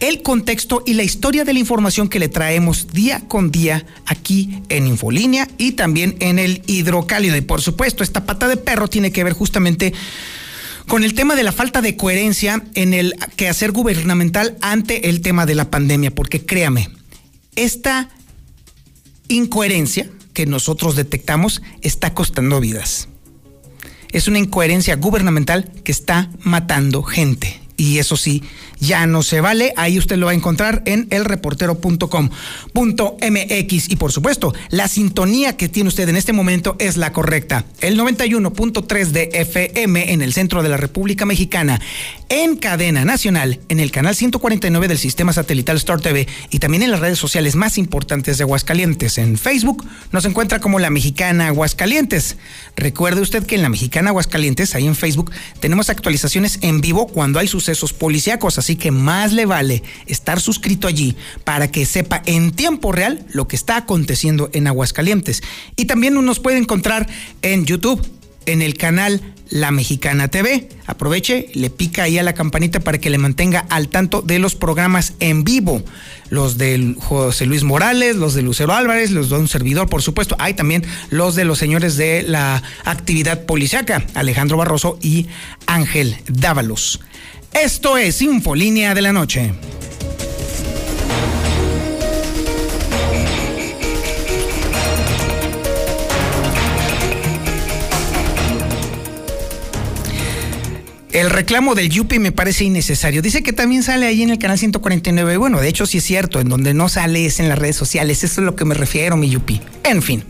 el 0.00 0.22
contexto 0.22 0.82
y 0.86 0.94
la 0.94 1.02
historia 1.02 1.44
de 1.44 1.52
la 1.52 1.58
información 1.58 2.08
que 2.08 2.18
le 2.18 2.28
traemos 2.28 2.88
día 2.88 3.22
con 3.28 3.50
día 3.50 3.84
aquí 4.06 4.62
en 4.70 4.86
Infolínea 4.86 5.46
y 5.58 5.72
también 5.72 6.16
en 6.20 6.38
el 6.38 6.62
hidrocálido. 6.66 7.36
Y 7.36 7.42
por 7.42 7.60
supuesto, 7.60 8.02
esta 8.02 8.24
pata 8.24 8.48
de 8.48 8.56
perro 8.56 8.88
tiene 8.88 9.12
que 9.12 9.22
ver 9.22 9.34
justamente 9.34 9.92
con 10.90 11.04
el 11.04 11.14
tema 11.14 11.36
de 11.36 11.44
la 11.44 11.52
falta 11.52 11.82
de 11.82 11.96
coherencia 11.96 12.64
en 12.74 12.94
el 12.94 13.14
quehacer 13.36 13.70
gubernamental 13.70 14.58
ante 14.60 15.08
el 15.08 15.20
tema 15.20 15.46
de 15.46 15.54
la 15.54 15.70
pandemia, 15.70 16.12
porque 16.12 16.44
créame, 16.44 16.90
esta 17.54 18.08
incoherencia 19.28 20.10
que 20.32 20.46
nosotros 20.46 20.96
detectamos 20.96 21.62
está 21.82 22.12
costando 22.12 22.58
vidas. 22.58 23.06
Es 24.10 24.26
una 24.26 24.40
incoherencia 24.40 24.96
gubernamental 24.96 25.70
que 25.84 25.92
está 25.92 26.28
matando 26.40 27.04
gente. 27.04 27.60
Y 27.76 27.98
eso 27.98 28.16
sí, 28.16 28.42
ya 28.80 29.06
no 29.06 29.22
se 29.22 29.40
vale. 29.40 29.72
Ahí 29.76 29.98
usted 29.98 30.16
lo 30.16 30.26
va 30.26 30.32
a 30.32 30.34
encontrar 30.34 30.82
en 30.86 31.06
elreportero.com.mx. 31.10 33.90
Y 33.90 33.96
por 33.96 34.12
supuesto, 34.12 34.54
la 34.70 34.88
sintonía 34.88 35.56
que 35.56 35.68
tiene 35.68 35.88
usted 35.88 36.08
en 36.08 36.16
este 36.16 36.32
momento 36.32 36.76
es 36.78 36.96
la 36.96 37.12
correcta. 37.12 37.64
El 37.80 37.98
91.3 37.98 39.06
de 39.08 39.30
FM 39.32 40.12
en 40.12 40.22
el 40.22 40.32
centro 40.32 40.62
de 40.62 40.68
la 40.68 40.76
República 40.76 41.26
Mexicana, 41.26 41.80
en 42.28 42.56
cadena 42.56 43.04
nacional, 43.04 43.60
en 43.68 43.80
el 43.80 43.90
canal 43.90 44.14
149 44.14 44.88
del 44.88 44.98
sistema 44.98 45.32
satelital 45.32 45.76
Star 45.76 46.00
TV 46.00 46.26
y 46.50 46.58
también 46.58 46.82
en 46.82 46.90
las 46.90 47.00
redes 47.00 47.18
sociales 47.18 47.56
más 47.56 47.78
importantes 47.78 48.38
de 48.38 48.44
Aguascalientes. 48.44 49.18
En 49.18 49.36
Facebook 49.36 49.86
nos 50.12 50.24
encuentra 50.24 50.60
como 50.60 50.78
La 50.78 50.90
Mexicana 50.90 51.48
Aguascalientes. 51.48 52.36
Recuerde 52.76 53.20
usted 53.20 53.44
que 53.44 53.56
en 53.56 53.62
La 53.62 53.68
Mexicana 53.68 54.10
Aguascalientes, 54.10 54.74
ahí 54.74 54.86
en 54.86 54.96
Facebook, 54.96 55.32
tenemos 55.60 55.90
actualizaciones 55.90 56.58
en 56.62 56.80
vivo 56.80 57.08
cuando 57.08 57.38
hay 57.38 57.48
sucesos 57.48 57.92
policíacos. 57.92 58.58
Que 58.76 58.90
más 58.90 59.32
le 59.32 59.46
vale 59.46 59.82
estar 60.06 60.40
suscrito 60.40 60.88
allí 60.88 61.16
para 61.44 61.70
que 61.70 61.86
sepa 61.86 62.22
en 62.26 62.52
tiempo 62.52 62.92
real 62.92 63.24
lo 63.32 63.48
que 63.48 63.56
está 63.56 63.76
aconteciendo 63.76 64.50
en 64.52 64.66
Aguascalientes. 64.66 65.42
Y 65.76 65.86
también 65.86 66.14
nos 66.24 66.40
puede 66.40 66.58
encontrar 66.58 67.08
en 67.42 67.64
YouTube, 67.64 68.06
en 68.46 68.62
el 68.62 68.76
canal 68.76 69.20
La 69.48 69.70
Mexicana 69.70 70.28
TV. 70.28 70.68
Aproveche, 70.86 71.48
le 71.54 71.70
pica 71.70 72.04
ahí 72.04 72.18
a 72.18 72.22
la 72.22 72.34
campanita 72.34 72.80
para 72.80 72.98
que 72.98 73.10
le 73.10 73.18
mantenga 73.18 73.60
al 73.68 73.88
tanto 73.88 74.22
de 74.22 74.38
los 74.38 74.54
programas 74.54 75.14
en 75.20 75.44
vivo. 75.44 75.82
Los 76.30 76.58
de 76.58 76.94
José 76.98 77.46
Luis 77.46 77.64
Morales, 77.64 78.16
los 78.16 78.34
de 78.34 78.42
Lucero 78.42 78.72
Álvarez, 78.72 79.10
los 79.10 79.30
de 79.30 79.36
un 79.36 79.48
servidor, 79.48 79.88
por 79.88 80.02
supuesto. 80.02 80.36
Hay 80.38 80.54
también 80.54 80.84
los 81.10 81.34
de 81.34 81.44
los 81.44 81.58
señores 81.58 81.96
de 81.96 82.22
la 82.22 82.62
actividad 82.84 83.44
policiaca, 83.44 84.04
Alejandro 84.14 84.56
Barroso 84.56 84.98
y 85.00 85.26
Ángel 85.66 86.16
Dávalos. 86.28 87.00
Esto 87.52 87.98
es 87.98 88.22
Infolínea 88.22 88.94
de 88.94 89.02
la 89.02 89.12
Noche. 89.12 89.52
El 101.12 101.28
reclamo 101.28 101.74
del 101.74 101.90
Yupi 101.90 102.20
me 102.20 102.30
parece 102.30 102.64
innecesario. 102.64 103.20
Dice 103.20 103.42
que 103.42 103.52
también 103.52 103.82
sale 103.82 104.06
ahí 104.06 104.22
en 104.22 104.30
el 104.30 104.38
canal 104.38 104.56
149. 104.56 105.36
Bueno, 105.36 105.60
de 105.60 105.68
hecho 105.68 105.84
sí 105.86 105.98
es 105.98 106.04
cierto, 106.04 106.38
en 106.38 106.48
donde 106.48 106.72
no 106.72 106.88
sale 106.88 107.26
es 107.26 107.40
en 107.40 107.48
las 107.48 107.58
redes 107.58 107.74
sociales. 107.74 108.22
Eso 108.22 108.40
es 108.40 108.44
lo 108.44 108.54
que 108.54 108.64
me 108.64 108.74
refiero, 108.74 109.16
mi 109.16 109.28
Yupi. 109.28 109.60
En 109.82 110.02
fin, 110.02 110.22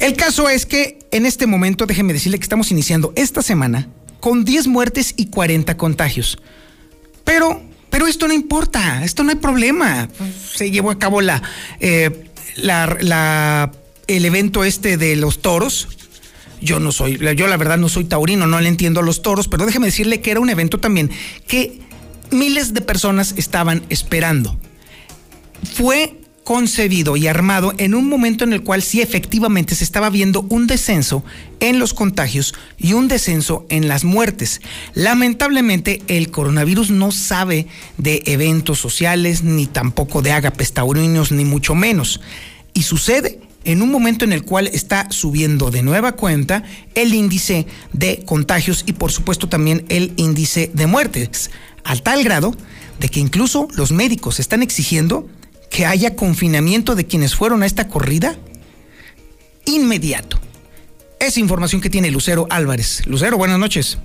el 0.00 0.14
caso 0.14 0.48
es 0.48 0.66
que 0.66 0.98
en 1.12 1.26
este 1.26 1.46
momento, 1.46 1.86
déjeme 1.86 2.12
decirle 2.12 2.38
que 2.38 2.44
estamos 2.44 2.72
iniciando 2.72 3.12
esta 3.14 3.40
semana 3.40 3.88
con 4.20 4.44
10 4.44 4.68
muertes 4.68 5.14
y 5.16 5.26
40 5.26 5.76
contagios. 5.76 6.38
Pero, 7.24 7.62
pero 7.90 8.06
esto 8.06 8.28
no 8.28 8.34
importa, 8.34 9.04
esto 9.04 9.24
no 9.24 9.30
hay 9.30 9.36
problema. 9.36 10.08
Se 10.54 10.70
llevó 10.70 10.90
a 10.90 10.98
cabo 10.98 11.20
eh, 11.80 12.24
la, 12.56 13.72
el 14.06 14.24
evento 14.24 14.64
este 14.64 14.96
de 14.96 15.16
los 15.16 15.40
toros. 15.40 15.88
Yo 16.60 16.78
no 16.78 16.92
soy, 16.92 17.18
yo 17.36 17.46
la 17.46 17.56
verdad 17.56 17.78
no 17.78 17.88
soy 17.88 18.04
taurino, 18.04 18.46
no 18.46 18.60
le 18.60 18.68
entiendo 18.68 19.00
a 19.00 19.02
los 19.02 19.22
toros, 19.22 19.48
pero 19.48 19.64
déjeme 19.64 19.86
decirle 19.86 20.20
que 20.20 20.30
era 20.30 20.40
un 20.40 20.50
evento 20.50 20.78
también 20.78 21.10
que 21.46 21.80
miles 22.30 22.74
de 22.74 22.82
personas 22.82 23.34
estaban 23.38 23.82
esperando. 23.88 24.58
Fue 25.74 26.19
concebido 26.50 27.16
y 27.16 27.28
armado 27.28 27.74
en 27.78 27.94
un 27.94 28.08
momento 28.08 28.42
en 28.42 28.52
el 28.52 28.64
cual 28.64 28.82
sí 28.82 29.00
efectivamente 29.00 29.76
se 29.76 29.84
estaba 29.84 30.10
viendo 30.10 30.44
un 30.48 30.66
descenso 30.66 31.22
en 31.60 31.78
los 31.78 31.94
contagios 31.94 32.56
y 32.76 32.92
un 32.92 33.06
descenso 33.06 33.66
en 33.68 33.86
las 33.86 34.02
muertes. 34.02 34.60
Lamentablemente 34.94 36.02
el 36.08 36.32
coronavirus 36.32 36.90
no 36.90 37.12
sabe 37.12 37.68
de 37.98 38.24
eventos 38.26 38.80
sociales, 38.80 39.44
ni 39.44 39.66
tampoco 39.66 40.22
de 40.22 40.32
agapes 40.32 40.72
taurinos, 40.72 41.30
ni 41.30 41.44
mucho 41.44 41.76
menos. 41.76 42.20
Y 42.74 42.82
sucede 42.82 43.38
en 43.62 43.80
un 43.80 43.92
momento 43.92 44.24
en 44.24 44.32
el 44.32 44.42
cual 44.42 44.66
está 44.72 45.06
subiendo 45.12 45.70
de 45.70 45.84
nueva 45.84 46.16
cuenta 46.16 46.64
el 46.96 47.14
índice 47.14 47.68
de 47.92 48.24
contagios 48.24 48.82
y 48.88 48.94
por 48.94 49.12
supuesto 49.12 49.48
también 49.48 49.84
el 49.88 50.14
índice 50.16 50.68
de 50.74 50.88
muertes, 50.88 51.52
al 51.84 52.02
tal 52.02 52.24
grado 52.24 52.56
de 52.98 53.08
que 53.08 53.20
incluso 53.20 53.68
los 53.76 53.92
médicos 53.92 54.40
están 54.40 54.64
exigiendo 54.64 55.28
que 55.70 55.86
haya 55.86 56.16
confinamiento 56.16 56.96
de 56.96 57.06
quienes 57.06 57.34
fueron 57.34 57.62
a 57.62 57.66
esta 57.66 57.88
corrida 57.88 58.34
inmediato. 59.64 60.38
Es 61.20 61.38
información 61.38 61.80
que 61.80 61.90
tiene 61.90 62.10
Lucero 62.10 62.46
Álvarez. 62.50 63.06
Lucero, 63.06 63.36
buenas 63.36 63.58
noches. 63.58 63.98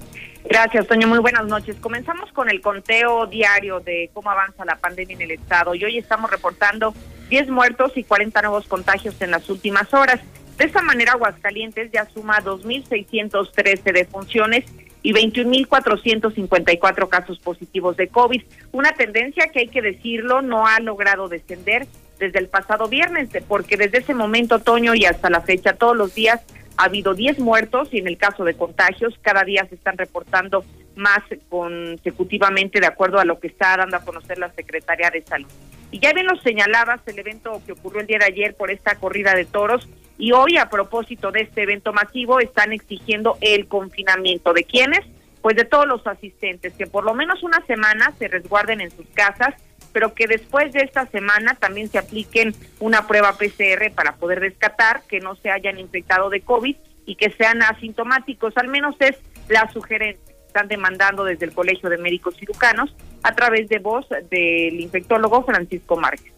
Gracias, 0.47 0.85
Toño. 0.87 1.07
Muy 1.07 1.19
buenas 1.19 1.45
noches. 1.47 1.75
Comenzamos 1.81 2.31
con 2.31 2.49
el 2.49 2.61
conteo 2.61 3.25
diario 3.25 3.79
de 3.79 4.11
cómo 4.13 4.29
avanza 4.29 4.63
la 4.63 4.75
pandemia 4.75 5.15
en 5.15 5.21
el 5.23 5.31
estado 5.31 5.73
y 5.73 5.83
hoy 5.83 5.97
estamos 5.97 6.29
reportando 6.29 6.93
10 7.29 7.49
muertos 7.49 7.93
y 7.95 8.03
40 8.03 8.41
nuevos 8.43 8.67
contagios 8.67 9.19
en 9.21 9.31
las 9.31 9.49
últimas 9.49 9.91
horas. 9.93 10.19
De 10.57 10.65
esta 10.65 10.83
manera, 10.83 11.13
Aguascalientes 11.13 11.91
ya 11.91 12.07
suma 12.13 12.41
2.613 12.41 13.91
defunciones 13.91 14.65
y 15.05 15.13
21.454 15.13 17.09
casos 17.09 17.37
positivos 17.37 17.95
de 17.95 18.07
COVID. 18.07 18.41
Una 18.71 18.91
tendencia 18.93 19.49
que 19.49 19.59
hay 19.59 19.67
que 19.67 19.83
decirlo 19.83 20.41
no 20.41 20.65
ha 20.65 20.79
logrado 20.79 21.27
descender 21.27 21.85
desde 22.17 22.39
el 22.39 22.47
pasado 22.47 22.87
viernes, 22.87 23.29
porque 23.47 23.77
desde 23.77 23.99
ese 23.99 24.15
momento, 24.15 24.55
otoño 24.55 24.95
y 24.95 25.05
hasta 25.05 25.29
la 25.29 25.41
fecha, 25.41 25.73
todos 25.73 25.95
los 25.95 26.15
días 26.15 26.41
ha 26.77 26.85
habido 26.85 27.13
10 27.13 27.37
muertos 27.37 27.89
y 27.91 27.99
en 27.99 28.07
el 28.07 28.17
caso 28.17 28.43
de 28.45 28.55
contagios, 28.55 29.13
cada 29.21 29.43
día 29.43 29.67
se 29.69 29.75
están 29.75 29.95
reportando 29.95 30.65
más 30.95 31.19
consecutivamente 31.49 32.79
de 32.79 32.87
acuerdo 32.87 33.19
a 33.19 33.25
lo 33.25 33.39
que 33.39 33.45
está 33.45 33.77
dando 33.77 33.97
a 33.97 34.03
conocer 34.03 34.39
la 34.39 34.51
Secretaría 34.53 35.11
de 35.11 35.21
Salud. 35.21 35.51
Y 35.91 35.99
ya 35.99 36.13
bien 36.13 36.25
lo 36.25 36.35
señalabas, 36.41 37.01
el 37.05 37.19
evento 37.19 37.61
que 37.63 37.73
ocurrió 37.73 38.01
el 38.01 38.07
día 38.07 38.17
de 38.17 38.25
ayer 38.25 38.55
por 38.55 38.71
esta 38.71 38.95
corrida 38.95 39.35
de 39.35 39.45
toros, 39.45 39.87
y 40.17 40.31
hoy 40.31 40.57
a 40.57 40.69
propósito 40.69 41.31
de 41.31 41.41
este 41.41 41.63
evento 41.63 41.93
masivo 41.93 42.39
están 42.39 42.73
exigiendo 42.73 43.37
el 43.41 43.67
confinamiento. 43.67 44.53
¿De 44.53 44.63
quiénes? 44.63 45.01
Pues 45.41 45.55
de 45.55 45.65
todos 45.65 45.85
los 45.85 46.05
asistentes, 46.07 46.73
que 46.73 46.87
por 46.87 47.03
lo 47.03 47.13
menos 47.13 47.43
una 47.43 47.63
semana 47.65 48.13
se 48.17 48.27
resguarden 48.27 48.81
en 48.81 48.91
sus 48.91 49.05
casas, 49.13 49.53
pero 49.91 50.13
que 50.13 50.27
después 50.27 50.73
de 50.73 50.81
esta 50.81 51.05
semana 51.07 51.55
también 51.55 51.89
se 51.89 51.97
apliquen 51.97 52.55
una 52.79 53.07
prueba 53.07 53.37
PCR 53.37 53.93
para 53.93 54.15
poder 54.15 54.39
descartar 54.39 55.03
que 55.07 55.19
no 55.19 55.35
se 55.35 55.51
hayan 55.51 55.79
infectado 55.79 56.29
de 56.29 56.41
COVID 56.41 56.75
y 57.05 57.15
que 57.15 57.29
sean 57.31 57.61
asintomáticos. 57.61 58.57
Al 58.57 58.67
menos 58.67 58.95
es 58.99 59.17
la 59.47 59.71
sugerencia 59.71 60.25
que 60.25 60.47
están 60.47 60.67
demandando 60.67 61.23
desde 61.23 61.45
el 61.45 61.53
Colegio 61.53 61.89
de 61.89 61.97
Médicos 61.97 62.35
Cirujanos 62.37 62.93
a 63.23 63.35
través 63.35 63.69
de 63.69 63.79
voz 63.79 64.07
del 64.29 64.79
infectólogo 64.79 65.43
Francisco 65.43 65.95
Márquez. 65.95 66.34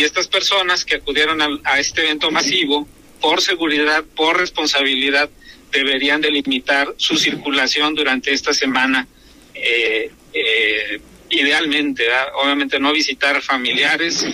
Y 0.00 0.04
estas 0.04 0.28
personas 0.28 0.86
que 0.86 0.94
acudieron 0.94 1.42
a, 1.62 1.78
este 1.78 2.04
evento 2.04 2.30
masivo, 2.30 2.88
por 3.20 3.42
seguridad, 3.42 4.02
por 4.16 4.38
responsabilidad, 4.38 5.28
deberían 5.70 6.22
delimitar 6.22 6.94
su 6.96 7.18
circulación 7.18 7.94
durante 7.94 8.32
esta 8.32 8.54
semana. 8.54 9.06
Eh, 9.52 10.10
eh, 10.32 11.02
idealmente, 11.28 12.06
obviamente 12.42 12.80
no 12.80 12.94
visitar 12.94 13.42
familiares 13.42 14.26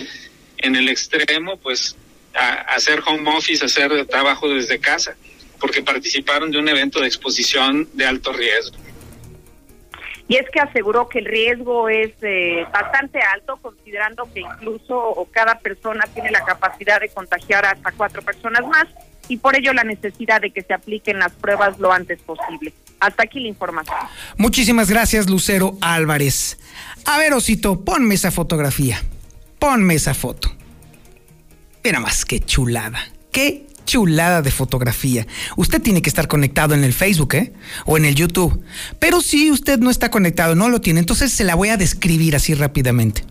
en 0.59 0.77
el 0.77 0.87
extremo, 0.87 1.57
pues 1.57 1.97
hacer 2.33 3.03
home 3.05 3.29
office, 3.35 3.65
hacer 3.65 4.05
trabajo 4.05 4.47
desde 4.47 4.79
casa 4.79 5.17
porque 5.59 5.81
participaron 5.81 6.49
de 6.49 6.59
un 6.59 6.69
evento 6.69 7.01
de 7.01 7.07
exposición 7.07 7.89
de 7.93 8.05
alto 8.05 8.31
riesgo. 8.31 8.77
Y 10.27 10.35
es 10.35 10.49
que 10.49 10.59
aseguró 10.59 11.07
que 11.07 11.19
el 11.19 11.25
riesgo 11.25 11.87
es 11.87 12.11
eh, 12.21 12.65
bastante 12.71 13.19
alto, 13.21 13.57
considerando 13.61 14.27
que 14.33 14.41
incluso 14.41 15.27
cada 15.31 15.59
persona 15.59 16.05
tiene 16.13 16.31
la 16.31 16.43
capacidad 16.43 16.99
de 16.99 17.09
contagiar 17.09 17.65
hasta 17.65 17.91
cuatro 17.93 18.21
personas 18.21 18.67
más, 18.67 18.87
y 19.29 19.37
por 19.37 19.55
ello 19.55 19.73
la 19.73 19.83
necesidad 19.83 20.41
de 20.41 20.51
que 20.51 20.61
se 20.61 20.73
apliquen 20.73 21.19
las 21.19 21.31
pruebas 21.33 21.79
lo 21.79 21.91
antes 21.91 22.19
posible. 22.21 22.73
Hasta 22.99 23.23
aquí 23.23 23.39
la 23.39 23.47
información. 23.47 23.97
Muchísimas 24.37 24.89
gracias, 24.89 25.29
Lucero 25.29 25.77
Álvarez. 25.81 26.57
A 27.05 27.17
ver, 27.17 27.33
Osito, 27.33 27.83
ponme 27.83 28.15
esa 28.15 28.31
fotografía. 28.31 29.01
Ponme 29.59 29.95
esa 29.95 30.13
foto. 30.13 30.49
Mira 31.83 31.99
más, 31.99 32.25
qué 32.25 32.39
chulada. 32.39 32.99
Qué 33.31 33.66
chulada 33.87 34.43
de 34.43 34.51
fotografía. 34.51 35.25
Usted 35.55 35.81
tiene 35.81 36.03
que 36.03 36.09
estar 36.09 36.27
conectado 36.27 36.75
en 36.75 36.83
el 36.83 36.93
Facebook, 36.93 37.33
¿eh? 37.33 37.53
O 37.87 37.97
en 37.97 38.05
el 38.05 38.13
YouTube. 38.13 38.61
Pero 38.99 39.21
si 39.21 39.49
usted 39.49 39.79
no 39.79 39.89
está 39.89 40.11
conectado, 40.11 40.53
no 40.53 40.69
lo 40.69 40.79
tiene, 40.79 40.99
entonces 40.99 41.31
se 41.31 41.43
la 41.43 41.55
voy 41.55 41.69
a 41.69 41.77
describir 41.77 42.35
así 42.35 42.53
rápidamente. 42.53 43.23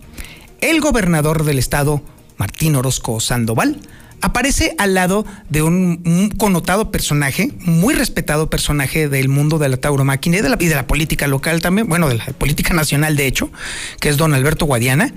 El 0.59 0.81
gobernador 0.81 1.45
del 1.45 1.59
estado, 1.59 2.01
Martín 2.37 2.75
Orozco 2.75 3.19
Sandoval, 3.21 3.79
aparece 4.21 4.73
al 4.79 4.95
lado 4.95 5.25
de 5.49 5.61
un, 5.61 6.33
connotado 6.37 6.91
personaje, 6.91 7.51
muy 7.59 7.93
respetado 7.93 8.49
personaje 8.49 9.07
del 9.07 9.29
mundo 9.29 9.59
de 9.59 9.69
la 9.69 9.77
tauromaquina 9.77 10.37
y 10.37 10.41
de 10.41 10.49
la, 10.49 10.57
y 10.59 10.65
de 10.65 10.75
la 10.75 10.87
política 10.87 11.27
local 11.27 11.61
también, 11.61 11.87
bueno, 11.87 12.09
de 12.09 12.15
la 12.15 12.25
política 12.25 12.73
nacional 12.73 13.15
de 13.15 13.27
hecho, 13.27 13.51
que 13.99 14.09
es 14.09 14.17
don 14.17 14.33
Alberto 14.33 14.65
Guadiana. 14.65 15.13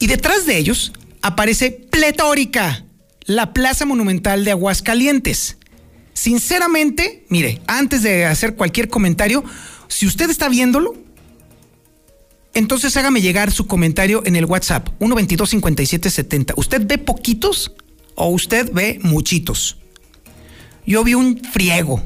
Y 0.00 0.08
detrás 0.08 0.44
de 0.46 0.58
ellos 0.58 0.92
aparece 1.22 1.70
pletórica 1.70 2.84
la 3.26 3.52
Plaza 3.52 3.86
Monumental 3.86 4.44
de 4.44 4.50
Aguascalientes. 4.50 5.56
Sinceramente, 6.12 7.24
mire, 7.28 7.60
antes 7.66 8.02
de 8.02 8.24
hacer 8.24 8.54
cualquier 8.54 8.88
comentario, 8.88 9.44
si 9.88 10.06
usted 10.06 10.30
está 10.30 10.48
viéndolo, 10.48 10.94
entonces 12.54 12.96
hágame 12.96 13.20
llegar 13.20 13.50
su 13.50 13.66
comentario 13.66 14.22
en 14.24 14.36
el 14.36 14.44
WhatsApp 14.44 14.88
122 14.98 15.50
5770. 15.50 16.54
¿Usted 16.56 16.86
ve 16.86 16.98
poquitos 16.98 17.72
o 18.14 18.28
usted 18.28 18.70
ve 18.72 19.00
muchitos? 19.02 19.78
Yo 20.86 21.02
vi 21.02 21.14
un 21.14 21.40
friego, 21.42 22.00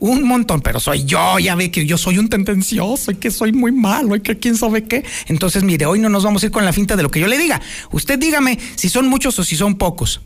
un 0.00 0.24
montón, 0.24 0.60
pero 0.60 0.80
soy 0.80 1.04
yo, 1.04 1.38
ya 1.38 1.54
ve 1.54 1.70
que 1.70 1.86
yo 1.86 1.96
soy 1.96 2.18
un 2.18 2.28
tendencioso 2.28 3.12
y 3.12 3.14
que 3.14 3.30
soy 3.30 3.52
muy 3.52 3.72
malo 3.72 4.16
y 4.16 4.20
que 4.20 4.38
quién 4.38 4.56
sabe 4.56 4.84
qué. 4.84 5.04
Entonces, 5.28 5.62
mire, 5.62 5.86
hoy 5.86 6.00
no 6.00 6.10
nos 6.10 6.24
vamos 6.24 6.42
a 6.42 6.46
ir 6.46 6.52
con 6.52 6.64
la 6.64 6.72
finta 6.74 6.96
de 6.96 7.02
lo 7.02 7.10
que 7.10 7.20
yo 7.20 7.28
le 7.28 7.38
diga. 7.38 7.62
Usted 7.92 8.18
dígame 8.18 8.58
si 8.74 8.90
son 8.90 9.08
muchos 9.08 9.38
o 9.38 9.44
si 9.44 9.56
son 9.56 9.76
pocos. 9.76 10.20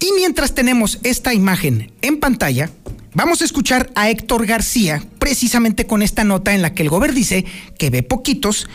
Y 0.00 0.12
mientras 0.12 0.54
tenemos 0.54 0.98
esta 1.02 1.34
imagen 1.34 1.92
en 2.02 2.20
pantalla, 2.20 2.70
vamos 3.12 3.42
a 3.42 3.44
escuchar 3.44 3.90
a 3.94 4.10
Héctor 4.10 4.46
García 4.46 5.02
precisamente 5.18 5.86
con 5.86 6.02
esta 6.02 6.24
nota 6.24 6.54
en 6.54 6.62
la 6.62 6.74
que 6.74 6.82
el 6.82 6.90
gobierno 6.90 7.16
dice 7.16 7.44
que 7.78 7.90
ve 7.90 8.02
poquitos 8.02 8.68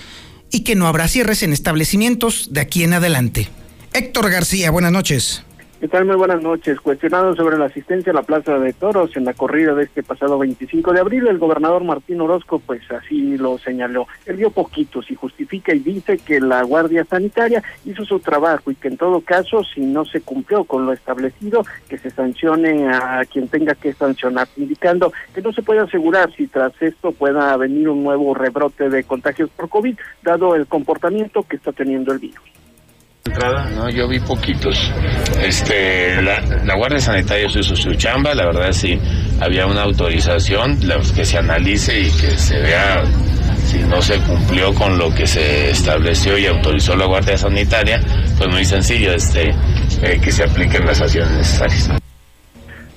y 0.52 0.62
que 0.62 0.76
no 0.76 0.88
habrá 0.88 1.08
cierres 1.08 1.44
en 1.44 1.54
establecimientos 1.54 2.50
de 2.52 2.62
aquí 2.62 2.84
en 2.84 2.94
adelante. 2.94 3.50
Héctor 3.94 4.30
García, 4.30 4.72
buenas 4.72 4.92
noches. 4.92 5.44
¿Qué 5.80 5.88
tal? 5.88 6.04
Muy 6.04 6.18
buenas 6.18 6.44
noches. 6.44 6.78
Cuestionado 6.82 7.34
sobre 7.38 7.58
la 7.58 7.68
asistencia 7.68 8.12
a 8.12 8.16
la 8.16 8.24
Plaza 8.24 8.60
de 8.60 8.74
Toros 8.74 9.16
en 9.16 9.24
la 9.24 9.34
corrida 9.34 9.74
de 9.74 9.86
este 9.86 10.04
pasado 10.04 10.38
25 10.38 10.92
de 10.92 11.00
abril, 11.00 11.26
el 11.28 11.38
gobernador 11.38 11.86
Martín 11.86 12.20
Orozco 12.20 12.60
pues 12.60 12.82
así 12.92 13.38
lo 13.38 13.58
señaló. 13.60 14.06
Él 14.26 14.36
dio 14.36 14.52
poquitos 14.52 15.10
y 15.10 15.16
justifica 15.16 15.74
y 15.74 15.80
dice 15.80 16.18
que 16.18 16.42
la 16.42 16.64
Guardia 16.64 17.06
Sanitaria 17.06 17.64
hizo 17.86 18.04
su 18.04 18.20
trabajo 18.20 18.72
y 18.72 18.76
que 18.76 18.90
en 18.90 18.98
todo 18.98 19.22
caso, 19.22 19.64
si 19.64 19.80
no 19.80 20.04
se 20.04 20.20
cumplió 20.20 20.66
con 20.66 20.86
lo 20.86 20.92
establecido, 20.92 21.64
que 21.88 21.98
se 21.98 22.10
sancione 22.10 22.90
a 22.90 23.24
quien 23.24 23.48
tenga 23.48 23.74
que 23.74 23.94
sancionar, 23.94 24.50
indicando 24.58 25.14
que 25.34 25.42
no 25.42 25.54
se 25.54 25.62
puede 25.62 25.80
asegurar 25.80 26.30
si 26.36 26.48
tras 26.48 26.74
esto 26.82 27.14
pueda 27.14 27.56
venir 27.56 27.88
un 27.88 28.04
nuevo 28.04 28.34
rebrote 28.34 28.90
de 28.90 29.06
contagios 29.06 29.50
por 29.52 29.70
COVID, 29.70 29.98
dado 30.24 30.56
el 30.56 30.68
comportamiento 30.68 31.44
que 31.44 31.56
está 31.56 31.72
teniendo 31.72 32.12
el 32.12 32.20
virus. 32.20 32.59
No, 33.76 33.90
yo 33.90 34.08
vi 34.08 34.20
poquitos. 34.20 34.92
Este, 35.42 36.22
la, 36.22 36.76
Guardia 36.76 37.00
Sanitaria 37.00 37.48
hizo 37.48 37.76
su 37.76 37.94
chamba, 37.96 38.34
la 38.34 38.46
verdad 38.46 38.72
sí 38.72 39.00
había 39.40 39.66
una 39.66 39.84
autorización, 39.84 40.80
que 41.16 41.26
se 41.26 41.38
analice 41.38 42.00
y 42.00 42.12
que 42.12 42.38
se 42.38 42.60
vea 42.60 43.04
si 43.66 43.80
no 43.80 44.02
se 44.02 44.18
cumplió 44.20 44.74
con 44.74 44.98
lo 44.98 45.14
que 45.14 45.28
se 45.28 45.70
estableció 45.70 46.38
y 46.38 46.48
autorizó 46.48 46.96
la 46.96 47.06
Guardia 47.06 47.38
Sanitaria, 47.38 48.02
pues 48.38 48.50
muy 48.50 48.66
sencillo, 48.66 49.14
este, 49.14 49.54
eh, 50.02 50.20
que 50.22 50.32
se 50.32 50.44
apliquen 50.44 50.86
las 50.86 51.02
acciones 51.02 51.32
necesarias. 51.32 51.90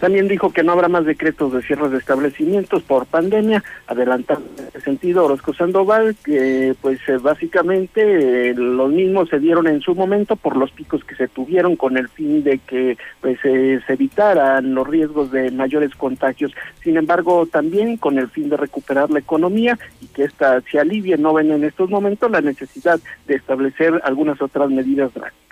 También 0.03 0.27
dijo 0.27 0.53
que 0.53 0.65
no 0.65 0.73
habrá 0.73 0.89
más 0.89 1.05
decretos 1.05 1.53
de 1.53 1.63
cierre 1.63 1.89
de 1.89 1.99
establecimientos 1.99 2.83
por 2.83 3.07
pandemia, 3.07 3.63
adelantando 3.87 4.51
en 4.59 4.67
ese 4.67 4.81
sentido 4.81 5.27
Orozco 5.27 5.55
Sandoval, 5.55 6.17
que 6.25 6.75
pues 6.81 6.99
eh, 7.07 7.19
básicamente 7.19 8.51
eh, 8.51 8.55
los 8.55 8.91
mismos 8.91 9.29
se 9.29 9.39
dieron 9.39 9.69
en 9.69 9.81
su 9.81 9.95
momento 9.95 10.35
por 10.35 10.57
los 10.57 10.73
picos 10.73 11.05
que 11.05 11.15
se 11.15 11.29
tuvieron 11.29 11.77
con 11.77 11.97
el 11.97 12.09
fin 12.09 12.43
de 12.43 12.59
que 12.59 12.99
pues 13.21 13.39
se 13.43 13.81
evitaran 13.87 14.75
los 14.75 14.89
riesgos 14.89 15.31
de 15.31 15.53
mayores 15.53 15.95
contagios. 15.95 16.53
Sin 16.83 16.97
embargo, 16.97 17.47
también 17.47 17.97
con 17.97 18.19
el 18.19 18.27
fin 18.27 18.49
de 18.49 18.57
recuperar 18.57 19.09
la 19.09 19.21
economía 19.21 19.79
y 20.01 20.09
que 20.09 20.25
ésta 20.25 20.61
se 20.63 20.81
alivie, 20.81 21.17
no 21.17 21.33
ven 21.33 21.53
en 21.53 21.63
estos 21.63 21.89
momentos 21.91 22.29
la 22.29 22.41
necesidad 22.41 22.99
de 23.29 23.37
establecer 23.37 24.01
algunas 24.03 24.43
otras 24.43 24.69
medidas 24.69 25.15
drásticas. 25.15 25.52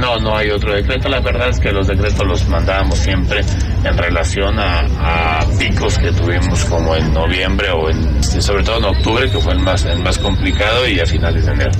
No, 0.00 0.16
no 0.16 0.34
hay 0.34 0.50
otro 0.50 0.74
decreto. 0.74 1.10
La 1.10 1.20
verdad 1.20 1.50
es 1.50 1.60
que 1.60 1.70
los 1.72 1.86
decretos 1.86 2.26
los 2.26 2.48
mandábamos 2.48 2.98
siempre 2.98 3.42
en 3.84 3.98
relación 3.98 4.58
a, 4.58 5.44
picos 5.58 5.98
que 5.98 6.10
tuvimos 6.12 6.64
como 6.64 6.96
en 6.96 7.12
noviembre 7.12 7.68
o 7.70 7.90
en, 7.90 8.22
sobre 8.22 8.64
todo 8.64 8.78
en 8.78 8.96
octubre, 8.96 9.30
que 9.30 9.38
fue 9.38 9.52
el 9.52 9.60
más, 9.60 9.84
el 9.84 10.02
más 10.02 10.16
complicado, 10.16 10.88
y 10.88 10.98
a 11.00 11.06
finales 11.06 11.44
de 11.44 11.52
enero. 11.52 11.72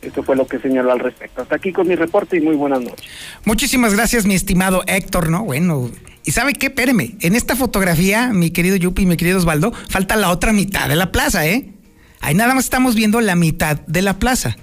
Esto 0.00 0.22
fue 0.22 0.36
lo 0.36 0.46
que 0.46 0.58
señaló 0.58 0.92
al 0.92 1.00
respecto. 1.00 1.42
Hasta 1.42 1.56
aquí 1.56 1.70
con 1.70 1.86
mi 1.86 1.96
reporte 1.96 2.38
y 2.38 2.40
muy 2.40 2.56
buenas 2.56 2.80
noches. 2.80 3.06
Muchísimas 3.44 3.94
gracias, 3.94 4.24
mi 4.24 4.34
estimado 4.34 4.82
Héctor, 4.86 5.28
¿no? 5.28 5.44
Bueno, 5.44 5.90
y 6.24 6.30
sabe 6.30 6.54
qué, 6.54 6.66
espéreme, 6.66 7.16
en 7.20 7.34
esta 7.34 7.56
fotografía, 7.56 8.32
mi 8.32 8.50
querido 8.52 8.76
Yupi 8.76 9.02
y 9.02 9.06
mi 9.06 9.18
querido 9.18 9.38
Osvaldo, 9.38 9.72
falta 9.90 10.16
la 10.16 10.30
otra 10.30 10.54
mitad 10.54 10.88
de 10.88 10.96
la 10.96 11.12
plaza, 11.12 11.46
¿eh? 11.46 11.74
Ahí 12.20 12.34
nada 12.34 12.54
más 12.54 12.64
estamos 12.64 12.94
viendo 12.94 13.20
la 13.20 13.36
mitad 13.36 13.80
de 13.86 14.00
la 14.00 14.18
plaza. 14.18 14.56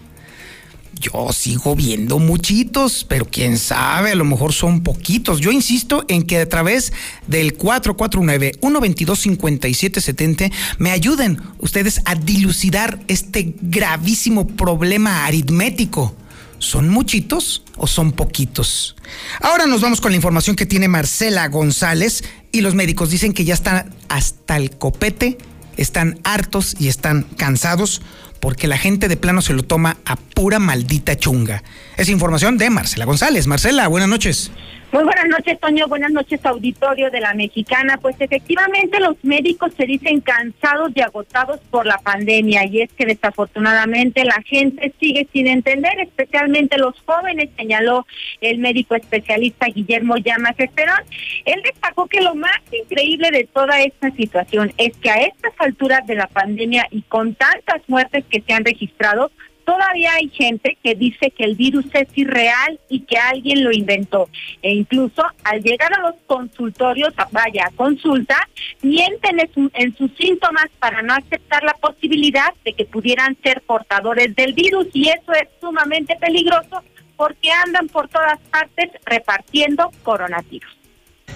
Yo 1.03 1.31
sigo 1.33 1.75
viendo 1.75 2.17
muchitos, 2.17 3.03
pero 3.03 3.25
quién 3.25 3.57
sabe, 3.57 4.11
a 4.11 4.15
lo 4.15 4.23
mejor 4.23 4.53
son 4.53 4.83
poquitos. 4.83 5.41
Yo 5.41 5.51
insisto 5.51 6.05
en 6.07 6.23
que 6.23 6.37
a 6.37 6.47
través 6.47 6.93
del 7.27 7.57
449-122-5770 7.57 10.49
me 10.77 10.91
ayuden 10.91 11.41
ustedes 11.59 11.99
a 12.05 12.15
dilucidar 12.15 13.01
este 13.09 13.53
gravísimo 13.59 14.47
problema 14.47 15.25
aritmético. 15.25 16.15
¿Son 16.57 16.87
muchitos 16.87 17.63
o 17.75 17.85
son 17.85 18.13
poquitos? 18.13 18.95
Ahora 19.41 19.65
nos 19.65 19.81
vamos 19.81 19.99
con 19.99 20.13
la 20.13 20.15
información 20.15 20.55
que 20.55 20.65
tiene 20.65 20.87
Marcela 20.87 21.49
González 21.49 22.23
y 22.53 22.61
los 22.61 22.75
médicos 22.75 23.09
dicen 23.09 23.33
que 23.33 23.43
ya 23.43 23.55
están 23.55 23.93
hasta 24.07 24.55
el 24.55 24.77
copete, 24.77 25.37
están 25.75 26.21
hartos 26.23 26.77
y 26.79 26.87
están 26.87 27.23
cansados 27.35 28.01
porque 28.43 28.67
la 28.67 28.77
gente 28.77 29.07
de 29.07 29.15
plano 29.15 29.41
se 29.41 29.53
lo 29.53 29.63
toma 29.63 29.95
a 30.03 30.17
pura 30.17 30.59
maldita 30.59 31.15
chunga. 31.15 31.63
Es 31.95 32.09
información 32.09 32.57
de 32.57 32.69
Marcela 32.69 33.05
González. 33.05 33.47
Marcela, 33.47 33.87
buenas 33.87 34.09
noches. 34.09 34.51
Muy 34.93 35.05
buenas 35.05 35.25
noches, 35.27 35.59
Toño. 35.59 35.87
Buenas 35.87 36.11
noches, 36.11 36.45
auditorio 36.45 37.09
de 37.09 37.19
la 37.19 37.33
Mexicana. 37.33 37.97
Pues 37.97 38.15
efectivamente 38.19 38.99
los 38.99 39.15
médicos 39.23 39.73
se 39.75 39.87
dicen 39.87 40.21
cansados 40.21 40.91
y 40.93 41.01
agotados 41.01 41.59
por 41.71 41.87
la 41.87 41.97
pandemia 41.97 42.67
y 42.67 42.83
es 42.83 42.93
que 42.93 43.07
desafortunadamente 43.07 44.23
la 44.23 44.39
gente 44.45 44.93
sigue 44.99 45.27
sin 45.33 45.47
entender, 45.47 45.99
especialmente 45.99 46.77
los 46.77 46.93
jóvenes, 47.07 47.49
señaló 47.57 48.05
el 48.39 48.59
médico 48.59 48.93
especialista 48.93 49.65
Guillermo 49.65 50.17
Llamas 50.17 50.59
Esperón. 50.59 51.01
Él 51.45 51.63
destacó 51.63 52.05
que 52.05 52.21
lo 52.21 52.35
más 52.35 52.61
increíble 52.71 53.31
de 53.31 53.45
toda 53.45 53.81
esta 53.81 54.11
situación 54.11 54.73
es 54.77 54.95
que 54.97 55.09
a 55.09 55.15
estas 55.15 55.53
alturas 55.57 56.05
de 56.05 56.13
la 56.13 56.27
pandemia 56.27 56.87
y 56.91 57.01
con 57.01 57.33
tantas 57.33 57.81
muertes 57.87 58.25
que 58.29 58.41
se 58.41 58.53
han 58.53 58.63
registrado, 58.63 59.31
Todavía 59.65 60.13
hay 60.13 60.29
gente 60.29 60.77
que 60.83 60.95
dice 60.95 61.31
que 61.31 61.43
el 61.45 61.55
virus 61.55 61.85
es 61.93 62.07
irreal 62.15 62.79
y 62.89 63.01
que 63.01 63.17
alguien 63.17 63.63
lo 63.63 63.71
inventó. 63.71 64.29
E 64.61 64.73
incluso 64.73 65.23
al 65.43 65.61
llegar 65.61 65.93
a 65.93 66.01
los 66.01 66.15
consultorios, 66.27 67.13
vaya, 67.31 67.71
consulta, 67.75 68.47
mienten 68.81 69.49
en, 69.73 69.95
sus 69.95 70.11
síntomas 70.15 70.67
para 70.79 71.01
no 71.01 71.13
aceptar 71.13 71.63
la 71.63 71.73
posibilidad 71.73 72.53
de 72.65 72.73
que 72.73 72.85
pudieran 72.85 73.37
ser 73.41 73.61
portadores 73.61 74.35
del 74.35 74.53
virus. 74.53 74.87
Y 74.93 75.09
eso 75.09 75.31
es 75.33 75.47
sumamente 75.61 76.15
peligroso 76.17 76.83
porque 77.15 77.51
andan 77.51 77.87
por 77.87 78.09
todas 78.09 78.39
partes 78.51 78.89
repartiendo 79.05 79.91
coronavirus 80.03 80.82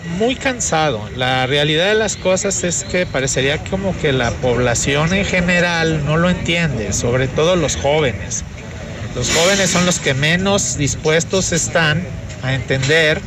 muy 0.08 0.36
cansado. 0.36 1.08
La 1.16 1.46
realidad 1.46 1.88
de 1.88 1.96
las 1.96 2.16
cosas 2.16 2.64
es 2.64 2.84
que 2.84 3.06
parecería 3.06 3.58
como 3.66 3.98
que 3.98 4.12
la 4.12 4.32
población 4.32 5.14
en 5.14 5.26
general 5.26 6.06
no 6.06 6.18
lo 6.18 6.30
entiende, 6.30 6.94
sobre 6.94 7.28
todo 7.28 7.56
los 7.56 7.76
jóvenes. 7.76 8.44
Los 9.16 9.32
jóvenes 9.32 9.70
son 9.70 9.86
los 9.86 10.00
que 10.00 10.14
menos 10.14 10.78
dispuestos 10.78 11.52
están 11.52 12.04
a 12.44 12.54
entender 12.54 13.20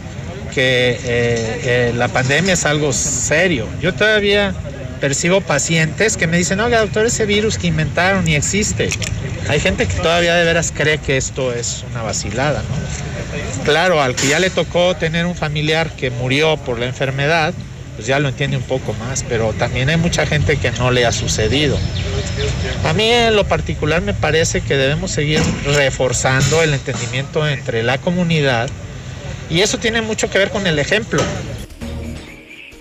que 0.55 0.91
eh, 0.91 1.01
eh, 1.05 1.93
la 1.97 2.09
pandemia 2.09 2.55
es 2.55 2.65
algo 2.65 2.93
serio. 2.93 3.67
Yo 3.81 3.95
todavía 3.95 4.55
percibo 5.01 5.41
pacientes 5.41 6.17
que 6.17 6.27
me 6.27 6.37
dicen, 6.37 6.61
oiga 6.61 6.81
doctor, 6.81 7.07
ese 7.07 7.27
virus 7.27 7.59
que 7.59 7.69
inventaron 7.69 8.25
ni 8.25 8.35
existe. 8.35 8.91
Hay 9.49 9.59
gente 9.59 9.87
que 9.87 9.95
todavía 9.95 10.35
de 10.35 10.45
veras 10.45 10.73
cree 10.75 10.99
que 10.99 11.17
esto 11.17 11.53
es 11.53 11.85
una 11.91 12.03
vacilada, 12.03 12.63
¿no? 12.63 13.10
Claro, 13.65 14.01
al 14.01 14.15
que 14.15 14.29
ya 14.29 14.39
le 14.39 14.51
tocó 14.51 14.97
tener 14.97 15.27
un 15.27 15.35
familiar 15.35 15.91
que 15.97 16.11
murió 16.11 16.57
por 16.57 16.79
la 16.79 16.87
enfermedad, 16.87 17.55
pues 17.97 18.07
ya 18.07 18.19
lo 18.19 18.29
entiende 18.29 18.57
un 18.57 18.63
poco 18.63 18.95
más, 18.95 19.25
pero 19.29 19.53
también 19.53 19.91
hay 19.91 19.97
mucha 19.97 20.27
gente 20.27 20.57
que 20.57 20.71
no 20.73 20.91
le 20.91 21.05
ha 21.05 21.13
sucedido. 21.13 21.79
A 22.85 22.93
mí 22.93 23.05
en 23.05 23.37
lo 23.37 23.45
particular 23.45 24.01
me 24.01 24.15
parece 24.15 24.63
que 24.63 24.77
debemos 24.77 25.11
seguir 25.11 25.41
reforzando 25.67 26.63
el 26.63 26.73
entendimiento 26.73 27.47
entre 27.47 27.83
la 27.83 27.99
comunidad 27.99 28.71
y 29.51 29.61
eso 29.61 29.79
tiene 29.79 30.01
mucho 30.01 30.31
que 30.31 30.39
ver 30.39 30.51
con 30.51 30.67
el 30.67 30.79
ejemplo. 30.79 31.23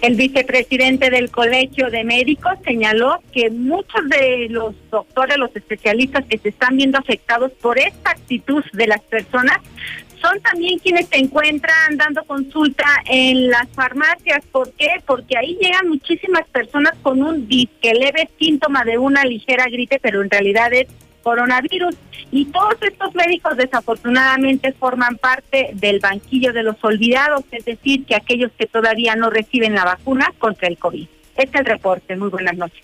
El 0.02 0.16
vicepresidente 0.16 1.10
del 1.10 1.30
Colegio 1.30 1.90
de 1.90 2.06
Médicos 2.06 2.54
señaló 2.64 3.22
que 3.34 3.50
muchos 3.50 4.08
de 4.08 4.48
los 4.50 4.74
doctores, 4.90 5.38
los 5.38 5.54
especialistas 5.54 6.24
que 6.26 6.38
se 6.38 6.50
están 6.50 6.78
viendo 6.78 6.98
afectados 6.98 7.52
por 7.62 7.78
esta 7.78 8.12
actitud 8.12 8.64
de 8.72 8.88
las 8.88 9.02
personas 9.02 9.58
son 10.22 10.40
también 10.42 10.80
quienes 10.80 11.08
se 11.08 11.18
encuentran 11.18 11.98
dando 11.98 12.24
consulta 12.24 12.86
en 13.06 13.50
las 13.50 13.68
farmacias. 13.70 14.46
¿Por 14.52 14.72
qué? 14.74 15.02
Porque 15.06 15.38
ahí 15.38 15.58
llegan 15.62 15.90
muchísimas 15.90 16.48
personas 16.48 16.94
con 17.02 17.22
un 17.22 17.48
disque 17.48 17.94
leve 17.94 18.30
síntoma 18.40 18.84
de 18.84 18.98
una 18.98 19.24
ligera 19.24 19.66
gripe, 19.66 20.00
pero 20.02 20.22
en 20.22 20.30
realidad 20.30 20.74
es 20.74 20.88
coronavirus. 21.24 21.96
Y 22.32 22.46
todos 22.46 22.76
estos 22.82 23.16
médicos 23.16 23.58
desafortunadamente 23.58 24.74
forman 24.74 25.18
parte 25.18 25.72
del 25.74 26.00
banquillo 26.00 26.54
de 26.54 26.64
los 26.64 26.76
olvidados, 26.84 27.44
es 27.52 27.66
decir, 27.66 28.06
que 28.06 28.16
aquellos 28.16 28.52
que 28.58 28.68
todavía 28.68 29.16
no 29.16 29.30
reciben 29.30 29.74
la 29.74 29.86
vacuna 29.86 30.32
contra 30.38 30.68
el 30.68 30.78
COVID. 30.78 31.08
Este 31.36 31.58
es 31.58 31.60
el 31.62 31.66
reporte. 31.66 32.16
Muy 32.16 32.30
buenas 32.30 32.56
noches. 32.58 32.84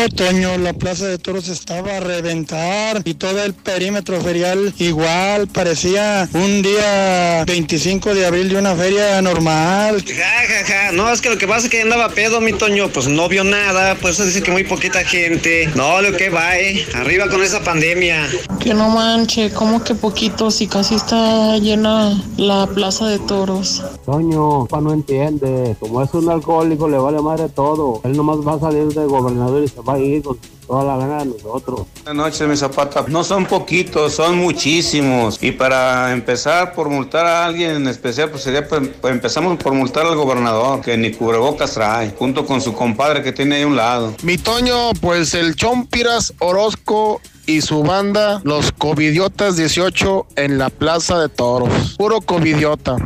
Toño, 0.10 0.58
la 0.58 0.74
plaza 0.74 1.08
de 1.08 1.18
toros 1.18 1.48
estaba 1.48 1.98
a 1.98 2.00
reventar 2.00 3.02
y 3.06 3.14
todo 3.14 3.44
el 3.44 3.54
perímetro 3.54 4.20
ferial 4.22 4.74
igual, 4.78 5.48
parecía 5.48 6.28
un 6.34 6.62
día 6.62 7.44
25 7.46 8.14
de 8.14 8.26
abril 8.26 8.50
de 8.50 8.58
una 8.58 8.76
feria 8.76 9.22
normal. 9.22 10.04
Ja, 10.06 10.92
No, 10.92 11.12
es 11.12 11.22
que 11.22 11.30
lo 11.30 11.38
que 11.38 11.48
pasa 11.48 11.66
es 11.68 11.72
que 11.72 11.82
andaba 11.82 12.10
pedo, 12.10 12.42
mi 12.42 12.54
Toño. 12.54 12.90
Pues 12.90 13.08
no 13.08 13.28
vio 13.30 13.44
nada. 13.44 13.96
Pues 13.96 14.16
eso 14.16 14.26
dice 14.26 14.44
que 14.44 14.52
muy 14.52 14.64
poquita 14.64 15.04
gente. 15.04 15.70
No, 15.76 16.02
lo 16.02 16.16
que 16.16 16.30
va, 16.30 16.58
eh. 16.58 16.86
Arriba 16.96 17.28
con 17.30 17.42
esa 17.42 17.62
pandemia. 17.64 18.28
Que 18.60 18.74
no 18.74 18.90
manche, 18.90 19.52
como 19.52 19.84
que 19.84 19.96
poquitos 19.96 20.62
y 20.62 20.68
casi 20.68 20.96
está 20.96 21.58
llena 21.58 22.22
la 22.38 22.68
plaza 22.68 23.08
de 23.08 23.20
toros. 23.20 23.84
Toño, 24.06 24.66
pa 24.66 24.82
no 24.82 24.94
entiende. 24.94 25.76
Como 25.80 26.04
es 26.04 26.14
un 26.14 26.30
alcohólico, 26.30 26.88
le 26.88 26.98
vale 26.98 27.22
madre 27.22 27.50
todo. 27.50 28.02
Él 28.04 28.16
nomás 28.16 28.38
va 28.38 28.54
a 28.56 28.60
salir 28.60 28.88
de 28.88 29.06
gobernador 29.06 29.64
y 29.64 29.68
se 29.68 29.82
va 29.82 29.93
con 30.24 30.38
toda 30.68 30.84
la 30.84 30.98
gana 30.98 31.20
de 31.20 31.26
nosotros. 31.26 31.88
Buenas 32.04 32.26
noches, 32.26 32.48
mi 32.48 32.58
zapata. 32.58 33.06
No 33.08 33.24
son 33.24 33.46
poquitos, 33.46 34.14
son 34.14 34.38
muchísimos. 34.38 35.38
Y 35.42 35.52
para 35.52 36.12
empezar 36.12 36.74
por 36.74 36.90
multar 36.90 37.26
a 37.26 37.46
alguien 37.46 37.72
en 37.72 37.88
especial, 37.88 38.30
pues 38.30 38.44
sería, 38.44 38.68
pues, 38.68 38.82
pues, 39.02 39.14
empezamos 39.14 39.58
por 39.58 39.74
multar 39.74 40.06
al 40.06 40.16
gobernador, 40.16 40.82
que 40.82 40.98
ni 40.98 41.12
cubrebocas 41.12 41.74
trae, 41.74 42.14
junto 42.18 42.46
con 42.46 42.62
su 42.62 42.74
compadre 42.74 43.22
que 43.22 43.32
tiene 43.32 43.56
ahí 43.56 43.62
a 43.64 43.68
un 43.68 43.76
lado. 43.76 44.14
Mi 44.24 44.38
Toño, 44.38 44.92
pues 45.02 45.34
el 45.34 45.56
Chompiras 45.56 46.34
Orozco 46.40 47.22
y 47.46 47.62
su 47.62 47.84
banda, 47.84 48.42
los 48.44 48.72
Covidiotas 48.72 49.58
18 49.58 50.28
en 50.36 50.58
la 50.58 50.70
Plaza 50.70 51.20
de 51.20 51.30
Toros. 51.30 51.96
Puro 51.98 52.22
Covidiota. 52.22 52.98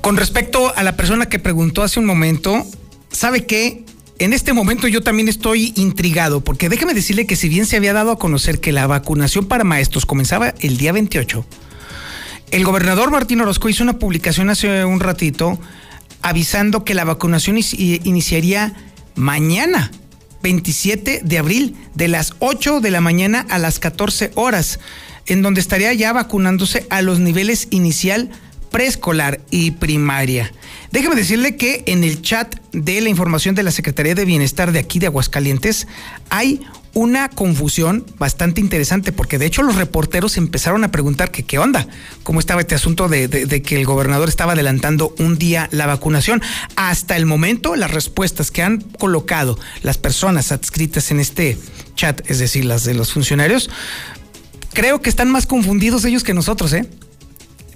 Con 0.00 0.16
respecto 0.16 0.74
a 0.74 0.82
la 0.82 0.96
persona 0.96 1.28
que 1.28 1.38
preguntó 1.38 1.82
hace 1.82 2.00
un 2.00 2.06
momento, 2.06 2.66
¿sabe 3.10 3.44
qué? 3.44 3.84
En 4.18 4.32
este 4.32 4.52
momento 4.52 4.88
yo 4.88 5.02
también 5.02 5.28
estoy 5.28 5.72
intrigado, 5.76 6.40
porque 6.42 6.68
déjeme 6.68 6.94
decirle 6.94 7.26
que 7.26 7.36
si 7.36 7.48
bien 7.48 7.66
se 7.66 7.76
había 7.76 7.92
dado 7.92 8.12
a 8.12 8.18
conocer 8.18 8.60
que 8.60 8.72
la 8.72 8.86
vacunación 8.86 9.46
para 9.46 9.64
maestros 9.64 10.06
comenzaba 10.06 10.54
el 10.60 10.78
día 10.78 10.92
28, 10.92 11.44
el 12.50 12.64
gobernador 12.64 13.10
Martín 13.10 13.40
Orozco 13.42 13.68
hizo 13.68 13.82
una 13.82 13.98
publicación 13.98 14.48
hace 14.50 14.84
un 14.84 15.00
ratito 15.00 15.58
avisando 16.22 16.84
que 16.84 16.94
la 16.94 17.04
vacunación 17.04 17.58
iniciaría 17.58 18.74
mañana, 19.14 19.90
27 20.42 21.20
de 21.22 21.38
abril, 21.38 21.76
de 21.94 22.08
las 22.08 22.34
8 22.40 22.80
de 22.80 22.90
la 22.90 23.00
mañana 23.02 23.46
a 23.50 23.58
las 23.58 23.78
14 23.78 24.32
horas, 24.34 24.80
en 25.26 25.42
donde 25.42 25.60
estaría 25.60 25.92
ya 25.92 26.12
vacunándose 26.12 26.86
a 26.90 27.02
los 27.02 27.20
niveles 27.20 27.68
inicial 27.70 28.30
preescolar 28.70 29.40
y 29.50 29.72
primaria. 29.72 30.52
Déjeme 30.90 31.14
decirle 31.14 31.56
que 31.56 31.82
en 31.86 32.04
el 32.04 32.22
chat 32.22 32.54
de 32.72 33.00
la 33.00 33.08
información 33.08 33.54
de 33.54 33.62
la 33.62 33.70
Secretaría 33.70 34.14
de 34.14 34.24
Bienestar 34.24 34.72
de 34.72 34.78
aquí 34.78 34.98
de 34.98 35.06
Aguascalientes 35.06 35.86
hay 36.28 36.60
una 36.92 37.28
confusión 37.28 38.04
bastante 38.18 38.60
interesante, 38.60 39.12
porque 39.12 39.38
de 39.38 39.46
hecho 39.46 39.62
los 39.62 39.76
reporteros 39.76 40.36
empezaron 40.36 40.82
a 40.82 40.90
preguntar 40.90 41.30
que 41.30 41.44
qué 41.44 41.58
onda, 41.58 41.86
cómo 42.22 42.40
estaba 42.40 42.62
este 42.62 42.74
asunto 42.74 43.08
de, 43.08 43.28
de, 43.28 43.62
que 43.62 43.76
el 43.76 43.86
gobernador 43.86 44.28
estaba 44.28 44.52
adelantando 44.52 45.14
un 45.18 45.38
día 45.38 45.68
la 45.70 45.86
vacunación. 45.86 46.42
Hasta 46.76 47.16
el 47.16 47.26
momento, 47.26 47.76
las 47.76 47.92
respuestas 47.92 48.50
que 48.50 48.62
han 48.62 48.80
colocado 48.80 49.58
las 49.82 49.98
personas 49.98 50.50
adscritas 50.50 51.10
en 51.10 51.20
este 51.20 51.56
chat, 51.94 52.28
es 52.28 52.38
decir, 52.38 52.64
las 52.64 52.84
de 52.84 52.94
los 52.94 53.12
funcionarios, 53.12 53.70
creo 54.72 55.00
que 55.00 55.10
están 55.10 55.30
más 55.30 55.46
confundidos 55.46 56.04
ellos 56.04 56.24
que 56.24 56.34
nosotros, 56.34 56.72
¿eh? 56.72 56.86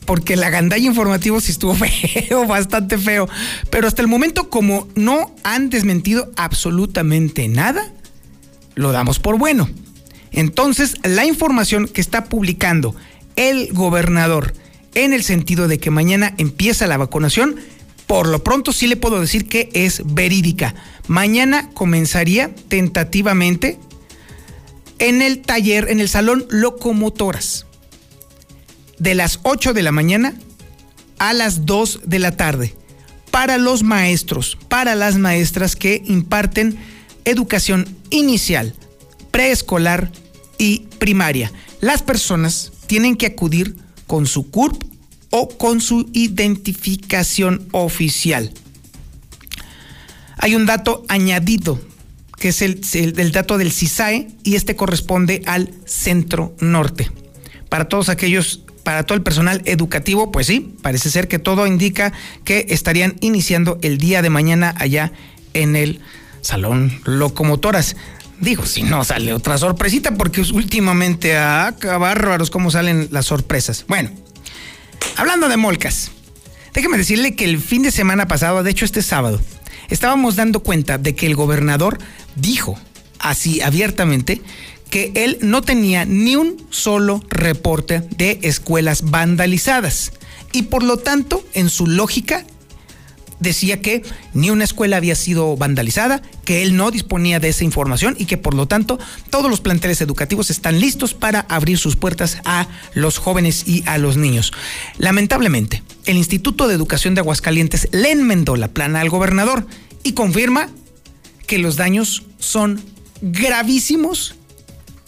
Porque 0.05 0.37
la 0.37 0.51
gandalla 0.51 0.87
informativo 0.87 1.41
sí 1.41 1.53
estuvo 1.53 1.75
feo, 1.75 2.47
bastante 2.47 2.99
feo. 2.99 3.29
Pero 3.71 3.87
hasta 3.87 4.03
el 4.03 4.09
momento, 4.09 4.51
como 4.51 4.89
no 4.95 5.35
han 5.43 5.71
desmentido 5.71 6.31
absolutamente 6.37 7.49
nada, 7.49 7.93
lo 8.75 8.93
damos 8.93 9.19
por 9.19 9.39
bueno. 9.39 9.69
Entonces, 10.33 10.97
la 11.05 11.25
información 11.25 11.87
que 11.87 12.01
está 12.01 12.25
publicando 12.25 12.95
el 13.37 13.73
gobernador 13.73 14.55
en 14.95 15.13
el 15.13 15.23
sentido 15.23 15.69
de 15.69 15.79
que 15.79 15.91
mañana 15.91 16.35
empieza 16.39 16.87
la 16.87 16.97
vacunación, 16.97 17.57
por 18.07 18.29
lo 18.29 18.45
pronto 18.45 18.73
sí 18.73 18.87
le 18.87 18.97
puedo 18.97 19.21
decir 19.21 19.49
que 19.49 19.71
es 19.73 20.03
verídica. 20.05 20.75
Mañana 21.07 21.71
comenzaría 21.71 22.55
tentativamente 22.69 23.79
en 24.99 25.23
el 25.23 25.41
taller, 25.41 25.89
en 25.91 26.01
el 26.01 26.09
salón 26.09 26.47
locomotoras, 26.51 27.67
de 28.99 29.15
las 29.15 29.41
8 29.43 29.73
de 29.73 29.83
la 29.83 29.93
mañana 29.93 30.35
a 31.19 31.33
las 31.33 31.67
2 31.67 32.01
de 32.05 32.19
la 32.19 32.37
tarde, 32.37 32.75
para 33.31 33.59
los 33.59 33.83
maestros, 33.83 34.59
para 34.69 34.95
las 34.95 35.17
maestras 35.17 35.77
que 35.77 36.03
imparten 36.07 36.79
educación 37.25 37.89
inicial, 38.11 38.75
preescolar 39.31 40.11
y 40.59 40.87
primaria. 40.99 41.53
Las 41.81 42.03
personas 42.03 42.73
tienen 42.87 43.17
que 43.17 43.27
acudir 43.27 43.77
con 44.07 44.27
su 44.27 44.51
CURP 44.51 44.83
o 45.31 45.49
con 45.49 45.81
su 45.81 46.09
identificación 46.13 47.67
oficial. 47.73 48.53
Hay 50.39 50.55
un 50.55 50.67
dato 50.67 51.05
añadido, 51.09 51.81
que 52.39 52.49
es 52.49 52.63
el, 52.63 52.81
el, 52.95 53.33
dato 53.33 53.59
del 53.59 53.73
CISAE, 53.73 54.29
y 54.43 54.57
este 54.57 54.77
corresponde 54.77 55.43
al 55.47 55.73
centro 55.87 56.55
norte. 56.61 57.11
Para 57.69 57.89
todos 57.89 58.09
aquellos, 58.09 58.63
para 58.85 59.03
todo 59.03 59.17
el 59.17 59.23
personal 59.23 59.63
educativo, 59.65 60.31
pues 60.31 60.47
sí, 60.47 60.77
parece 60.83 61.11
ser 61.11 61.27
que 61.27 61.39
todo 61.39 61.67
indica 61.67 62.13
que 62.45 62.67
estarían 62.69 63.17
iniciando 63.21 63.79
el 63.83 63.99
día 63.99 64.23
de 64.23 64.31
mañana 64.31 64.75
allá 64.79 65.11
en 65.55 65.75
el 65.75 66.01
Salón 66.43 67.01
Locomotoras. 67.05 67.97
Digo, 68.41 68.67
si 68.67 68.83
no 68.83 69.03
sale 69.05 69.33
otra 69.33 69.57
sorpresita, 69.57 70.15
porque 70.15 70.43
últimamente, 70.43 71.37
ah, 71.37 71.75
bárbaros, 71.99 72.51
cómo 72.51 72.71
salen 72.71 73.09
las 73.11 73.27
sorpresas. 73.27 73.87
Bueno, 73.89 74.11
hablando 75.17 75.49
de 75.49 75.57
molcas, 75.57 76.11
déjeme 76.75 76.99
decirle 76.99 77.35
que 77.35 77.45
el 77.45 77.59
fin 77.59 77.83
de 77.83 77.91
semana 77.91 78.29
pasado, 78.29 78.63
de 78.63 78.71
hecho 78.71 78.85
este 78.85 79.03
sábado, 79.03 79.41
estábamos 79.89 80.37
dando 80.37 80.61
cuenta 80.61 80.99
de 80.99 81.15
que 81.15 81.27
el 81.27 81.37
gobernador 81.37 81.99
dijo 82.37 82.79
así 83.19 83.63
abiertamente 83.63 84.43
que 84.95 85.11
él 85.17 85.39
no 85.41 85.61
tenía 85.61 86.05
ni 86.05 86.37
un 86.37 86.57
solo 86.71 87.21
reporte 87.29 88.05
de 88.17 88.39
escuelas 88.43 89.11
vandalizadas 89.11 90.13
y 90.53 90.63
por 90.63 90.85
lo 90.85 90.99
tanto, 90.99 91.45
en 91.53 91.69
su 91.69 91.89
lógica, 91.89 92.47
decía 93.41 93.81
que 93.81 94.05
ni 94.35 94.51
una 94.51 94.63
escuela 94.63 94.97
había 94.97 95.17
sido 95.17 95.57
vandalizada, 95.57 96.23
que 96.45 96.63
él 96.63 96.77
no 96.77 96.93
disponía 96.93 97.41
de 97.41 97.49
esa 97.49 97.65
información 97.65 98.15
y 98.21 98.27
que 98.27 98.37
por 98.37 98.55
lo 98.55 98.69
tanto 98.69 99.01
todos 99.31 99.51
los 99.51 99.61
planteles 99.61 100.01
educativos 100.01 100.51
están 100.51 100.79
listos 100.79 101.13
para 101.13 101.41
abrir 101.41 101.77
sus 101.77 101.97
puertas 101.97 102.39
a 102.45 102.69
los 102.95 103.19
jóvenes 103.19 103.67
y 103.67 103.83
a 103.87 103.99
los 103.99 104.17
niños. 104.17 104.53
Lamentablemente, 104.99 105.83
el 106.05 106.19
Instituto 106.19 106.69
de 106.69 106.75
Educación 106.77 107.17
de 107.17 107.21
Aguascalientes 107.21 107.89
le 107.91 108.13
enmendó 108.13 108.55
la 108.55 108.69
plana 108.69 109.01
al 109.01 109.11
gobernador 109.11 109.67
y 110.05 110.13
confirma 110.13 110.69
que 111.49 111.59
los 111.59 111.75
daños 111.75 112.23
son 112.39 112.81
gravísimos 113.23 114.37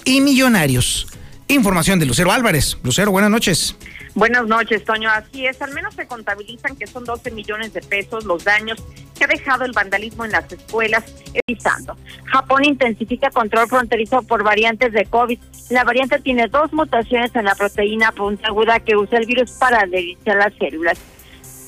y 0.06 0.22
millonarios. 0.22 1.06
Información 1.48 1.98
de 1.98 2.06
Lucero 2.06 2.32
Álvarez. 2.32 2.78
Lucero, 2.82 3.10
buenas 3.10 3.30
noches. 3.30 3.76
Buenas 4.14 4.46
noches, 4.46 4.82
Toño. 4.84 5.10
Así 5.10 5.46
es, 5.46 5.60
al 5.60 5.74
menos 5.74 5.94
se 5.94 6.06
contabilizan 6.06 6.74
que 6.76 6.86
son 6.86 7.04
12 7.04 7.30
millones 7.32 7.74
de 7.74 7.82
pesos 7.82 8.24
los 8.24 8.44
daños 8.44 8.82
que 9.16 9.24
ha 9.24 9.26
dejado 9.26 9.64
el 9.64 9.72
vandalismo 9.72 10.24
en 10.24 10.32
las 10.32 10.50
escuelas, 10.50 11.04
evitando. 11.46 11.96
Japón 12.24 12.64
intensifica 12.64 13.30
control 13.30 13.68
fronterizo 13.68 14.22
por 14.22 14.42
variantes 14.42 14.92
de 14.92 15.04
COVID. 15.04 15.38
La 15.70 15.84
variante 15.84 16.18
tiene 16.20 16.48
dos 16.48 16.72
mutaciones 16.72 17.34
en 17.36 17.44
la 17.44 17.54
proteína 17.54 18.10
puntiaguda 18.12 18.80
que 18.80 18.96
usa 18.96 19.18
el 19.18 19.26
virus 19.26 19.50
para 19.52 19.84
deliciar 19.86 20.36
las 20.36 20.54
células. 20.54 20.98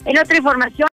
En 0.04 0.18
otra 0.18 0.36
información, 0.36 0.88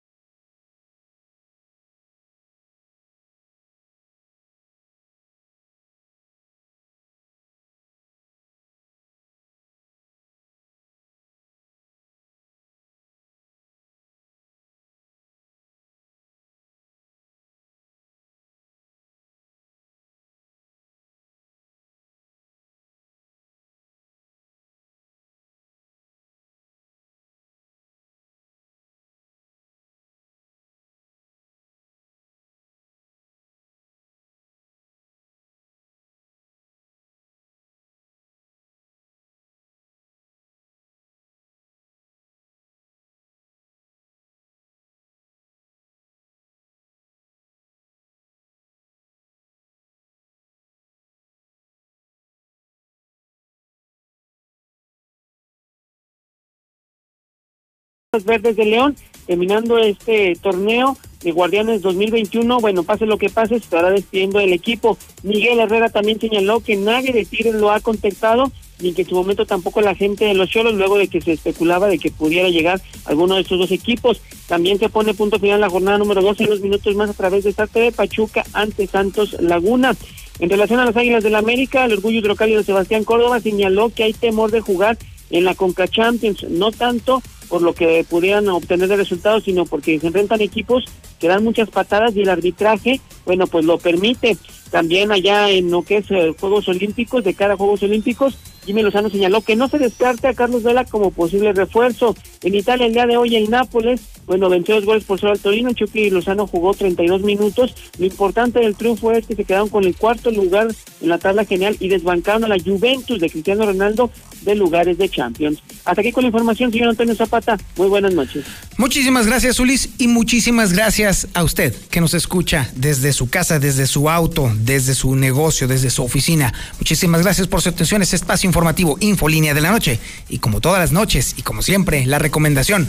Verdes 58.21 58.55
de 58.55 58.65
León, 58.65 58.95
terminando 59.25 59.79
este 59.79 60.35
torneo 60.35 60.95
de 61.23 61.31
Guardianes 61.31 61.81
2021. 61.81 62.59
Bueno, 62.59 62.83
pase 62.83 63.07
lo 63.07 63.17
que 63.17 63.29
pase, 63.29 63.57
se 63.57 63.63
estará 63.63 63.89
despidiendo 63.89 64.39
el 64.39 64.53
equipo. 64.53 64.99
Miguel 65.23 65.59
Herrera 65.59 65.89
también 65.89 66.19
señaló 66.19 66.59
que 66.59 66.75
nadie 66.75 67.11
de 67.11 67.25
Tigres 67.25 67.55
lo 67.55 67.71
ha 67.71 67.79
contactado, 67.79 68.51
ni 68.79 68.93
que 68.93 69.01
en 69.01 69.09
su 69.09 69.15
momento 69.15 69.47
tampoco 69.47 69.81
la 69.81 69.95
gente 69.95 70.25
de 70.25 70.35
los 70.35 70.49
Cholos, 70.49 70.75
luego 70.75 70.99
de 70.99 71.07
que 71.07 71.21
se 71.21 71.31
especulaba 71.31 71.87
de 71.87 71.97
que 71.97 72.11
pudiera 72.11 72.49
llegar 72.49 72.81
alguno 73.05 73.35
de 73.35 73.41
estos 73.41 73.57
dos 73.57 73.71
equipos. 73.71 74.21
También 74.47 74.77
se 74.77 74.89
pone 74.89 75.15
punto 75.15 75.39
final 75.39 75.61
la 75.61 75.69
jornada 75.71 75.97
número 75.97 76.21
12 76.21 76.43
en 76.43 76.49
los 76.51 76.61
minutos 76.61 76.95
más 76.95 77.09
a 77.09 77.13
través 77.13 77.45
de 77.45 77.49
esta 77.49 77.65
de 77.65 77.91
Pachuca 77.91 78.43
ante 78.53 78.85
Santos 78.85 79.35
Laguna. 79.39 79.95
En 80.37 80.49
relación 80.49 80.79
a 80.79 80.85
las 80.85 80.95
Águilas 80.95 81.23
del 81.23 81.31
la 81.31 81.39
América, 81.39 81.85
el 81.85 81.93
orgullo 81.93 82.19
hidrocálido 82.19 82.59
de 82.59 82.65
Sebastián 82.65 83.05
Córdoba 83.05 83.39
señaló 83.39 83.89
que 83.89 84.03
hay 84.03 84.13
temor 84.13 84.51
de 84.51 84.61
jugar 84.61 84.97
en 85.29 85.45
la 85.45 85.55
Conca 85.55 85.87
Champions, 85.87 86.45
no 86.49 86.71
tanto 86.71 87.23
por 87.49 87.61
lo 87.61 87.73
que 87.73 88.05
pudieran 88.09 88.47
obtener 88.49 88.87
de 88.87 88.97
resultados, 88.97 89.43
sino 89.43 89.65
porque 89.65 89.99
se 89.99 90.07
enfrentan 90.07 90.41
equipos 90.41 90.85
que 91.19 91.27
dan 91.27 91.43
muchas 91.43 91.69
patadas 91.69 92.15
y 92.15 92.21
el 92.21 92.29
arbitraje, 92.29 92.99
bueno, 93.25 93.47
pues 93.47 93.65
lo 93.65 93.77
permite. 93.77 94.37
También 94.71 95.11
allá 95.11 95.49
en 95.51 95.69
lo 95.69 95.83
que 95.83 95.97
es 95.97 96.09
eh, 96.09 96.33
Juegos 96.39 96.67
Olímpicos, 96.67 97.23
de 97.23 97.35
cara 97.35 97.53
a 97.53 97.57
Juegos 97.57 97.83
Olímpicos, 97.83 98.37
Jimmy 98.65 98.81
Lozano 98.81 99.09
señaló 99.09 99.41
que 99.41 99.55
no 99.55 99.67
se 99.67 99.77
descarte 99.77 100.27
a 100.27 100.33
Carlos 100.33 100.63
Vela 100.63 100.85
como 100.85 101.11
posible 101.11 101.53
refuerzo. 101.53 102.15
En 102.41 102.55
Italia 102.55 102.87
el 102.87 102.93
día 102.93 103.05
de 103.05 103.17
hoy 103.17 103.35
el 103.35 103.49
Nápoles, 103.49 104.01
bueno, 104.25 104.49
venció 104.49 104.75
dos 104.75 104.85
goles 104.85 105.03
por 105.03 105.19
solo 105.19 105.33
al 105.33 105.39
Torino, 105.39 105.73
Chucky 105.73 106.09
Lozano 106.09 106.47
jugó 106.47 106.73
32 106.73 107.23
minutos. 107.23 107.75
Lo 107.99 108.05
importante 108.05 108.59
del 108.59 108.75
triunfo 108.75 109.11
es 109.11 109.27
que 109.27 109.35
se 109.35 109.43
quedaron 109.43 109.69
con 109.69 109.83
el 109.83 109.95
cuarto 109.95 110.31
lugar 110.31 110.69
en 111.01 111.09
la 111.09 111.17
tabla 111.17 111.45
general 111.45 111.75
y 111.79 111.89
desbancaron 111.89 112.45
a 112.45 112.47
la 112.47 112.59
Juventus 112.59 113.19
de 113.19 113.29
Cristiano 113.29 113.65
Ronaldo 113.65 114.09
de 114.43 114.55
lugares 114.55 114.97
de 114.97 115.09
Champions. 115.09 115.59
Hasta 115.85 116.01
aquí 116.01 116.11
con 116.11 116.23
la 116.23 116.27
información, 116.27 116.71
señor 116.71 116.89
Antonio 116.89 117.15
Zapata. 117.15 117.57
Muy 117.77 117.87
buenas 117.87 118.13
noches. 118.13 118.45
Muchísimas 118.77 119.25
gracias, 119.27 119.59
Ulis, 119.59 119.89
y 119.97 120.07
muchísimas 120.07 120.73
gracias 120.73 121.27
a 121.33 121.43
usted 121.43 121.75
que 121.89 122.01
nos 122.01 122.13
escucha 122.13 122.69
desde 122.75 123.13
su 123.13 123.29
casa, 123.29 123.59
desde 123.59 123.87
su 123.87 124.09
auto, 124.09 124.51
desde 124.61 124.95
su 124.95 125.15
negocio, 125.15 125.67
desde 125.67 125.89
su 125.89 126.03
oficina. 126.03 126.53
Muchísimas 126.79 127.23
gracias 127.23 127.47
por 127.47 127.61
su 127.61 127.69
atención. 127.69 128.01
Este 128.01 128.15
espacio 128.15 128.47
informativo 128.47 128.97
Infolínea 128.99 129.53
de 129.53 129.61
la 129.61 129.71
Noche. 129.71 129.99
Y 130.29 130.39
como 130.39 130.61
todas 130.61 130.79
las 130.79 130.91
noches, 130.91 131.35
y 131.37 131.41
como 131.41 131.61
siempre, 131.61 132.05
la 132.05 132.19
recomendación 132.19 132.87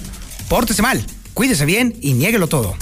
pórtese 0.49 0.83
mal, 0.83 1.05
cuídese 1.33 1.65
bien 1.65 1.97
y 2.01 2.13
niéguelo 2.15 2.47
todo. 2.47 2.77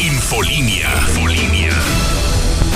Infolinia. 0.00 0.88
Infolinia. 1.08 1.69